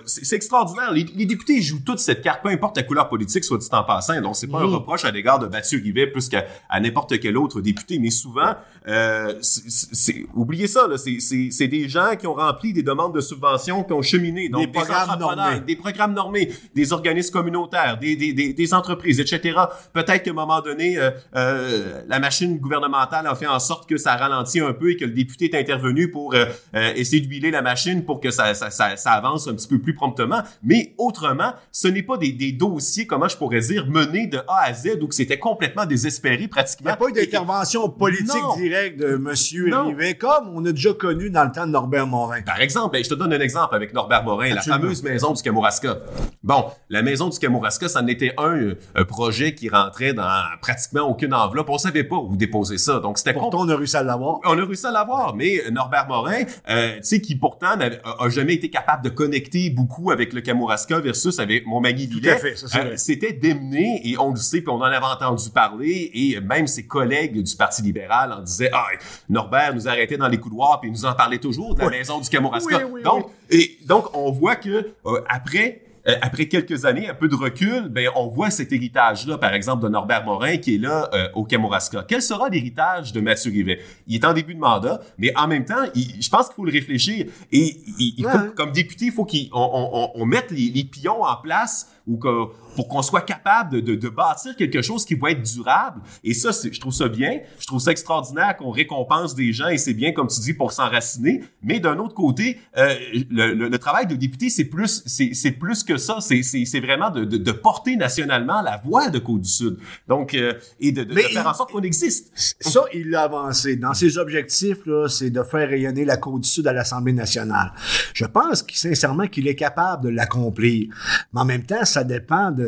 C'est 0.06 0.36
extraordinaire. 0.36 0.92
Les, 0.92 1.04
députés 1.04 1.60
jouent 1.62 1.82
toute 1.84 1.98
cette 1.98 2.22
carte, 2.22 2.42
peu 2.42 2.48
importe 2.48 2.76
la 2.76 2.82
couleur 2.82 3.08
politique, 3.08 3.44
soit 3.44 3.58
dit 3.58 3.68
en 3.72 3.84
passant. 3.84 4.20
Donc, 4.20 4.36
c'est 4.36 4.46
pas 4.46 4.58
un 4.58 4.66
mm. 4.66 4.74
reproche 4.74 5.04
à 5.04 5.10
l'égard 5.10 5.38
de 5.38 5.46
Mathieu 5.46 5.80
Rivet 5.82 6.06
plus 6.06 6.28
qu'à 6.28 6.44
n'importe 6.80 7.18
quel 7.20 7.36
autre 7.36 7.60
député. 7.60 7.98
Mais 7.98 8.10
souvent, 8.10 8.54
euh, 8.88 9.34
c'est 9.40 10.26
oubliez 10.34 10.66
ça, 10.66 10.88
c'est 10.96 11.68
des 11.68 11.88
gens 11.88 12.16
qui 12.18 12.26
ont 12.26 12.34
rempli 12.34 12.72
des 12.72 12.82
demandes 12.82 13.14
de 13.14 13.20
subventions, 13.20 13.84
qui 13.84 13.92
ont 13.92 14.02
cheminé. 14.02 14.48
Donc, 14.48 14.62
des, 14.62 14.72
programmes 14.72 15.18
normés. 15.18 15.60
Des 15.60 15.76
programmes 15.76 16.14
normés, 16.14 16.52
des 16.74 16.92
organismes 16.92 17.32
communautaires, 17.32 17.98
des, 17.98 18.16
des, 18.16 18.32
des, 18.32 18.74
entreprises, 18.74 19.20
etc. 19.20 19.58
Peut-être 19.92 20.22
qu'à 20.22 20.30
un 20.30 20.34
moment 20.34 20.60
donné, 20.60 20.98
euh, 20.98 21.10
euh, 21.36 22.02
la 22.08 22.18
machine 22.18 22.58
gouvernementale 22.58 23.26
a 23.26 23.34
fait 23.34 23.46
en 23.46 23.58
sorte 23.58 23.88
que 23.88 23.96
ça 23.96 24.16
ralentit 24.16 24.60
un 24.60 24.72
peu 24.72 24.90
et 24.92 24.96
que 24.96 25.04
le 25.04 25.12
député 25.12 25.50
est 25.50 25.58
intervenu 25.58 26.10
pour 26.10 26.34
euh, 26.34 26.46
euh, 26.74 26.92
essayer 26.94 27.20
d'huiler 27.20 27.50
la 27.50 27.62
machine 27.62 27.79
pour 28.04 28.20
que 28.20 28.30
ça, 28.30 28.54
ça, 28.54 28.70
ça, 28.70 28.96
ça, 28.96 29.10
avance 29.12 29.48
un 29.48 29.54
petit 29.54 29.68
peu 29.68 29.78
plus 29.78 29.94
promptement. 29.94 30.42
Mais 30.62 30.94
autrement, 30.98 31.52
ce 31.72 31.88
n'est 31.88 32.02
pas 32.02 32.16
des, 32.16 32.32
des, 32.32 32.52
dossiers, 32.52 33.06
comment 33.06 33.28
je 33.28 33.36
pourrais 33.36 33.60
dire, 33.60 33.86
menés 33.86 34.26
de 34.26 34.38
A 34.48 34.64
à 34.64 34.72
Z 34.72 34.98
ou 35.02 35.08
que 35.08 35.14
c'était 35.14 35.38
complètement 35.38 35.86
désespéré 35.86 36.48
pratiquement. 36.48 36.90
Il 36.90 36.92
n'y 36.92 36.92
a 36.92 36.96
pas 36.96 37.08
eu 37.08 37.24
d'intervention 37.24 37.88
politique 37.88 38.42
directe 38.56 38.98
de 38.98 39.16
Monsieur 39.16 39.74
Rivet, 39.74 40.14
comme 40.14 40.50
on 40.54 40.64
a 40.64 40.72
déjà 40.72 40.92
connu 40.92 41.30
dans 41.30 41.44
le 41.44 41.52
temps 41.52 41.66
de 41.66 41.72
Norbert 41.72 42.06
Morin. 42.06 42.42
Par 42.42 42.60
exemple, 42.60 42.92
ben, 42.92 43.04
je 43.04 43.08
te 43.08 43.14
donne 43.14 43.32
un 43.32 43.40
exemple 43.40 43.74
avec 43.74 43.92
Norbert 43.92 44.24
Morin, 44.24 44.54
la 44.54 44.62
fameuse 44.62 45.02
maison 45.02 45.32
du 45.32 45.42
Kamouraska. 45.42 45.98
Bon, 46.42 46.66
la 46.88 47.02
maison 47.02 47.28
du 47.28 47.38
Kamouraska, 47.38 47.88
ça 47.88 48.02
n'était 48.02 48.34
un, 48.38 48.72
un, 48.94 49.04
projet 49.04 49.54
qui 49.54 49.68
rentrait 49.68 50.12
dans 50.12 50.42
pratiquement 50.60 51.02
aucune 51.02 51.34
enveloppe. 51.34 51.68
On 51.68 51.78
savait 51.78 52.04
pas 52.04 52.16
où 52.16 52.36
déposer 52.36 52.78
ça. 52.78 53.00
Donc, 53.00 53.18
c'était 53.18 53.32
Pourtant, 53.32 53.60
on 53.60 53.68
a 53.68 53.76
réussi 53.76 53.96
à 53.96 54.02
l'avoir. 54.02 54.40
On 54.44 54.58
a 54.58 54.64
réussi 54.64 54.86
à 54.86 54.90
l'avoir, 54.90 55.34
mais 55.34 55.62
Norbert 55.70 56.06
Morin, 56.08 56.42
euh, 56.68 56.96
tu 56.96 57.02
sais, 57.02 57.20
qui 57.20 57.36
pourtant 57.36 57.69
A, 57.78 58.28
jamais 58.28 58.54
été 58.54 58.70
capable 58.70 59.04
de 59.04 59.10
connecter 59.10 59.70
beaucoup 59.70 60.10
avec 60.10 60.32
le 60.32 60.40
Kamouraska 60.40 61.00
versus 61.00 61.38
avec 61.38 61.66
Montmagny 61.66 62.06
Villet. 62.06 62.38
Euh, 62.76 62.94
c'était 62.96 63.32
démené 63.32 64.00
et 64.04 64.18
on 64.18 64.30
le 64.30 64.36
sait, 64.36 64.60
puis 64.60 64.70
on 64.70 64.76
en 64.76 64.82
avait 64.82 64.96
entendu 65.04 65.50
parler 65.50 66.10
et 66.14 66.40
même 66.40 66.66
ses 66.66 66.86
collègues 66.86 67.42
du 67.42 67.56
Parti 67.56 67.82
libéral 67.82 68.32
en 68.32 68.42
disaient 68.42 68.70
ah 68.72 68.86
Norbert 69.28 69.74
nous 69.74 69.88
arrêtait 69.88 70.16
dans 70.16 70.28
les 70.28 70.38
couloirs 70.38 70.80
puis 70.80 70.90
nous 70.90 71.04
en 71.04 71.14
parlait 71.14 71.38
toujours 71.38 71.74
de 71.74 71.80
la 71.80 71.90
maison 71.90 72.20
du 72.20 72.28
Kamouraska. 72.28 72.80
donc 73.04 73.30
et 73.50 73.78
donc 73.86 74.16
on 74.16 74.30
voit 74.30 74.56
que 74.56 74.92
euh, 75.06 75.20
après 75.28 75.82
euh, 76.10 76.18
après 76.22 76.46
quelques 76.46 76.84
années, 76.84 77.08
un 77.08 77.14
peu 77.14 77.28
de 77.28 77.34
recul, 77.34 77.88
ben 77.88 78.08
on 78.16 78.28
voit 78.28 78.50
cet 78.50 78.72
héritage-là, 78.72 79.38
par 79.38 79.54
exemple, 79.54 79.82
de 79.82 79.88
Norbert 79.88 80.24
Morin 80.24 80.56
qui 80.56 80.76
est 80.76 80.78
là 80.78 81.08
euh, 81.12 81.28
au 81.34 81.44
Kamouraska. 81.44 82.04
Quel 82.08 82.22
sera 82.22 82.48
l'héritage 82.48 83.12
de 83.12 83.20
Mathieu 83.20 83.50
Rivet? 83.50 83.80
Il 84.06 84.16
est 84.16 84.24
en 84.24 84.32
début 84.32 84.54
de 84.54 84.60
mandat, 84.60 85.00
mais 85.18 85.32
en 85.36 85.46
même 85.46 85.64
temps, 85.64 85.84
je 85.94 86.28
pense 86.28 86.46
qu'il 86.46 86.56
faut 86.56 86.64
le 86.64 86.72
réfléchir. 86.72 87.26
Et 87.52 87.76
il, 87.98 88.24
faut, 88.24 88.38
comme 88.56 88.72
député, 88.72 89.06
il 89.06 89.12
faut 89.12 89.24
qu'on 89.24 89.48
on, 89.52 90.10
on, 90.14 90.26
mette 90.26 90.50
les, 90.50 90.70
les 90.70 90.84
pions 90.84 91.22
en 91.22 91.36
place 91.36 91.88
ou 92.10 92.16
que 92.16 92.46
pour 92.74 92.88
qu'on 92.88 93.02
soit 93.02 93.22
capable 93.22 93.82
de, 93.82 93.94
de, 93.94 94.08
bâtir 94.08 94.54
quelque 94.56 94.82
chose 94.82 95.04
qui 95.04 95.14
va 95.14 95.32
être 95.32 95.42
durable. 95.42 96.00
Et 96.24 96.34
ça, 96.34 96.50
je 96.50 96.78
trouve 96.80 96.92
ça 96.92 97.08
bien. 97.08 97.40
Je 97.58 97.66
trouve 97.66 97.80
ça 97.80 97.90
extraordinaire 97.90 98.56
qu'on 98.56 98.70
récompense 98.70 99.34
des 99.34 99.52
gens 99.52 99.68
et 99.68 99.78
c'est 99.78 99.94
bien, 99.94 100.12
comme 100.12 100.28
tu 100.28 100.40
dis, 100.40 100.54
pour 100.54 100.72
s'enraciner. 100.72 101.42
Mais 101.62 101.80
d'un 101.80 101.98
autre 101.98 102.14
côté, 102.14 102.60
euh, 102.78 102.94
le, 103.30 103.54
le, 103.54 103.78
travail 103.78 104.06
de 104.06 104.14
député, 104.14 104.50
c'est 104.50 104.64
plus, 104.64 105.02
c'est 105.06 105.52
plus 105.52 105.84
que 105.84 105.96
ça. 105.96 106.18
C'est 106.20 106.80
vraiment 106.80 107.10
de, 107.10 107.24
de, 107.24 107.52
porter 107.52 107.96
nationalement 107.96 108.62
la 108.62 108.78
voix 108.78 109.08
de 109.08 109.18
Côte-du-Sud. 109.18 109.78
Donc, 110.08 110.34
euh, 110.34 110.54
et 110.80 110.92
de, 110.92 111.04
faire 111.14 111.46
en 111.46 111.54
sorte 111.54 111.72
qu'on 111.72 111.82
existe. 111.82 112.30
Ça, 112.60 112.84
il 112.94 113.10
l'a 113.10 113.22
avancé. 113.22 113.76
Dans 113.76 113.94
ses 113.94 114.18
objectifs, 114.18 114.78
c'est 115.08 115.30
de 115.30 115.42
faire 115.42 115.68
rayonner 115.68 116.04
la 116.04 116.16
Côte-du-Sud 116.16 116.66
à 116.66 116.72
l'Assemblée 116.72 117.12
nationale. 117.12 117.72
Je 118.14 118.24
pense 118.24 118.64
sincèrement 118.72 119.26
qu'il 119.26 119.48
est 119.48 119.54
capable 119.56 120.04
de 120.04 120.08
l'accomplir. 120.08 120.88
Mais 121.32 121.40
en 121.40 121.44
même 121.44 121.64
temps, 121.64 121.84
ça 121.84 121.99
dépend 122.04 122.50
de 122.50 122.60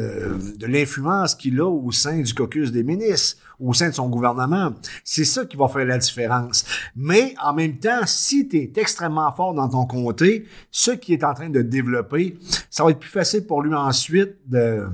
de, 0.57 0.67
l'influence 0.67 1.35
qu'il 1.35 1.61
a 1.61 1.67
au 1.67 1.91
sein 1.93 2.21
du 2.21 2.35
caucus 2.35 2.73
des 2.73 2.83
ministres, 2.83 3.39
au 3.61 3.73
sein 3.73 3.89
de 3.89 3.95
son 3.95 4.09
gouvernement. 4.09 4.73
C'est 5.05 5.25
ça 5.25 5.45
qui 5.45 5.57
va 5.57 5.69
faire 5.69 5.85
la 5.85 5.99
différence. 5.99 6.65
Mais 6.97 7.35
en 7.43 7.53
même 7.53 7.79
temps, 7.79 8.01
si 8.07 8.49
tu 8.49 8.57
es 8.59 8.73
extrêmement 8.77 9.31
fort 9.33 9.55
dans 9.55 9.69
ton 9.69 9.87
comté, 9.87 10.47
ce 10.71 10.93
qui 10.93 11.13
est 11.13 11.25
en 11.25 11.35
train 11.35 11.51
de 11.51 11.63
développer, 11.63 12.39
ça 12.71 12.85
va 12.85 12.91
être 12.91 12.99
plus 12.99 13.11
facile 13.11 13.47
pour 13.47 13.63
lui 13.63 13.75
ensuite 13.75 14.37
de 14.47 14.87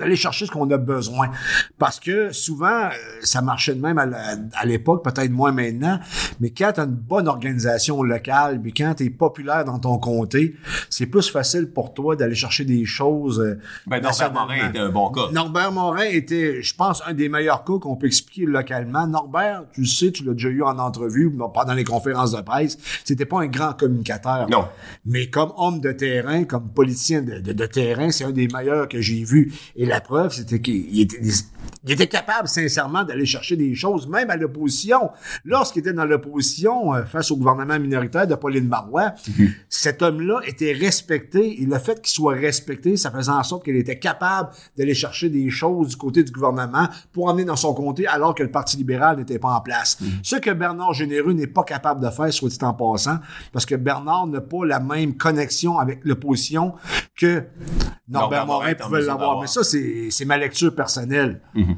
d'aller 0.00 0.16
chercher 0.16 0.46
ce 0.46 0.50
qu'on 0.50 0.68
a 0.70 0.78
besoin. 0.78 1.30
Parce 1.78 2.00
que 2.00 2.32
souvent, 2.32 2.86
euh, 2.86 2.90
ça 3.22 3.42
marchait 3.42 3.74
de 3.74 3.80
même 3.80 3.98
à 3.98 4.66
l'époque, 4.66 5.04
peut-être 5.04 5.30
moins 5.30 5.52
maintenant, 5.52 6.00
mais 6.40 6.50
quand 6.50 6.72
tu 6.74 6.80
as 6.80 6.84
une 6.84 6.90
bonne 6.90 7.28
organisation 7.28 8.02
locale, 8.02 8.60
puis 8.60 8.72
quand 8.72 8.94
tu 8.96 9.04
es 9.04 9.10
populaire 9.10 9.64
dans 9.64 9.78
ton 9.78 9.98
comté, 9.98 10.56
c'est 10.88 11.06
plus 11.06 11.30
facile 11.30 11.70
pour 11.70 11.94
toi 11.94 12.16
d'aller 12.16 12.34
chercher 12.34 12.64
des 12.64 12.84
choses. 12.84 13.40
Euh, 13.40 13.60
ben, 13.86 14.00
Norbert 14.00 14.32
Morin 14.32 14.68
était 14.68 14.78
un 14.78 14.88
bon 14.88 15.10
cas. 15.10 15.30
Norbert 15.32 15.72
Morin 15.72 16.04
était, 16.04 16.62
je 16.62 16.74
pense, 16.74 17.02
un 17.06 17.12
des 17.12 17.28
meilleurs 17.28 17.64
cas 17.64 17.78
qu'on 17.80 17.96
peut 17.96 18.06
expliquer 18.06 18.46
localement. 18.46 19.06
Norbert, 19.06 19.64
tu 19.72 19.82
le 19.82 19.86
sais, 19.86 20.10
tu 20.10 20.24
l'as 20.24 20.32
déjà 20.32 20.48
eu 20.48 20.62
en 20.62 20.78
entrevue, 20.78 21.30
pendant 21.52 21.74
les 21.74 21.84
conférences 21.84 22.32
de 22.32 22.40
presse, 22.40 22.78
c'était 23.04 23.26
pas 23.26 23.40
un 23.40 23.46
grand 23.46 23.74
communicateur. 23.74 24.48
Non. 24.48 24.66
Mais 25.04 25.28
comme 25.28 25.52
homme 25.56 25.80
de 25.80 25.92
terrain, 25.92 26.44
comme 26.44 26.68
politicien 26.68 27.22
de, 27.22 27.40
de, 27.40 27.52
de 27.52 27.66
terrain, 27.66 28.10
c'est 28.10 28.24
un 28.24 28.30
des 28.30 28.48
meilleurs 28.48 28.88
que 28.88 29.00
j'ai 29.00 29.24
vu. 29.24 29.52
Et 29.76 29.86
la 29.90 30.00
preuve, 30.00 30.32
c'était 30.32 30.60
qu'il 30.60 31.00
était, 31.00 31.20
il 31.84 31.92
était 31.92 32.08
capable, 32.08 32.46
sincèrement, 32.46 33.04
d'aller 33.04 33.24
chercher 33.24 33.56
des 33.56 33.74
choses, 33.74 34.06
même 34.06 34.28
à 34.28 34.36
l'opposition. 34.36 35.10
Lorsqu'il 35.44 35.80
était 35.80 35.92
dans 35.92 36.04
l'opposition 36.04 36.94
euh, 36.94 37.04
face 37.04 37.30
au 37.30 37.36
gouvernement 37.36 37.78
minoritaire 37.78 38.26
de 38.26 38.34
Pauline 38.34 38.68
Marois, 38.68 39.14
mhm. 39.26 39.48
cet 39.68 40.02
homme-là 40.02 40.40
était 40.46 40.72
respecté. 40.72 41.62
Et 41.62 41.66
le 41.66 41.78
fait 41.78 42.02
qu'il 42.02 42.12
soit 42.12 42.34
respecté, 42.34 42.96
ça 42.96 43.10
faisait 43.10 43.30
en 43.30 43.42
sorte 43.42 43.64
qu'il 43.64 43.76
était 43.76 43.98
capable 43.98 44.50
d'aller 44.76 44.94
chercher 44.94 45.30
des 45.30 45.48
choses 45.50 45.88
du 45.88 45.96
côté 45.96 46.22
du 46.22 46.32
gouvernement 46.32 46.88
pour 47.12 47.28
emmener 47.28 47.44
dans 47.44 47.56
son 47.56 47.72
comté, 47.72 48.06
alors 48.06 48.34
que 48.34 48.42
le 48.42 48.50
Parti 48.50 48.76
libéral 48.76 49.16
n'était 49.16 49.38
pas 49.38 49.52
en 49.52 49.60
place. 49.60 49.98
Mhm. 50.00 50.08
Ce 50.22 50.36
que 50.36 50.50
Bernard 50.50 50.92
Généreux 50.92 51.32
n'est 51.32 51.46
pas 51.46 51.64
capable 51.64 52.04
de 52.04 52.10
faire, 52.10 52.32
soit 52.32 52.48
dit 52.48 52.58
en 52.62 52.74
passant, 52.74 53.18
parce 53.52 53.64
que 53.64 53.74
Bernard 53.74 54.26
n'a 54.26 54.40
pas 54.40 54.66
la 54.66 54.80
même 54.80 55.16
connexion 55.16 55.78
avec 55.78 56.00
l'opposition 56.04 56.74
que 57.16 57.44
Norbert, 58.08 58.46
Morin 58.46 58.74
pouvait 58.74 59.02
l'avoir. 59.02 59.40
Mais 59.40 59.46
ça, 59.46 59.62
c'est 59.62 60.24
ma 60.24 60.36
lecture 60.36 60.74
personnelle. 60.74 61.40
Mhm. 61.60 61.76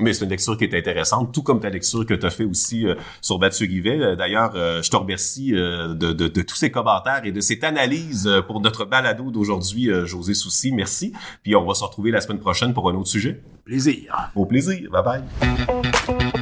Mais 0.00 0.12
c'est 0.12 0.24
une 0.24 0.30
lecture 0.30 0.56
qui 0.56 0.64
est 0.64 0.74
intéressante, 0.74 1.32
tout 1.32 1.42
comme 1.42 1.60
ta 1.60 1.68
lecture 1.68 2.06
que 2.06 2.14
tu 2.14 2.26
as 2.26 2.30
fait 2.30 2.44
aussi 2.44 2.86
euh, 2.86 2.94
sur 3.20 3.38
Mathieu 3.38 3.66
Guivet. 3.66 4.00
Euh, 4.00 4.16
d'ailleurs, 4.16 4.52
euh, 4.54 4.82
je 4.82 4.90
te 4.90 4.96
remercie 4.96 5.52
de, 5.52 5.94
de, 5.94 6.12
de, 6.12 6.42
tous 6.42 6.56
ces 6.56 6.70
commentaires 6.70 7.20
et 7.24 7.32
de 7.32 7.40
cette 7.40 7.64
analyse 7.64 8.30
pour 8.46 8.60
notre 8.60 8.84
balado 8.84 9.30
d'aujourd'hui, 9.30 9.90
José 10.04 10.34
Soucy. 10.34 10.72
Merci. 10.72 11.12
Puis 11.42 11.54
on 11.54 11.66
va 11.66 11.74
se 11.74 11.84
retrouver 11.84 12.10
la 12.10 12.20
semaine 12.20 12.40
prochaine 12.40 12.72
pour 12.72 12.88
un 12.88 12.94
autre 12.94 13.08
sujet. 13.08 13.42
Plaisir. 13.64 14.30
Au 14.34 14.46
plaisir. 14.46 14.90
Bye 14.90 15.04
bye. 15.04 16.32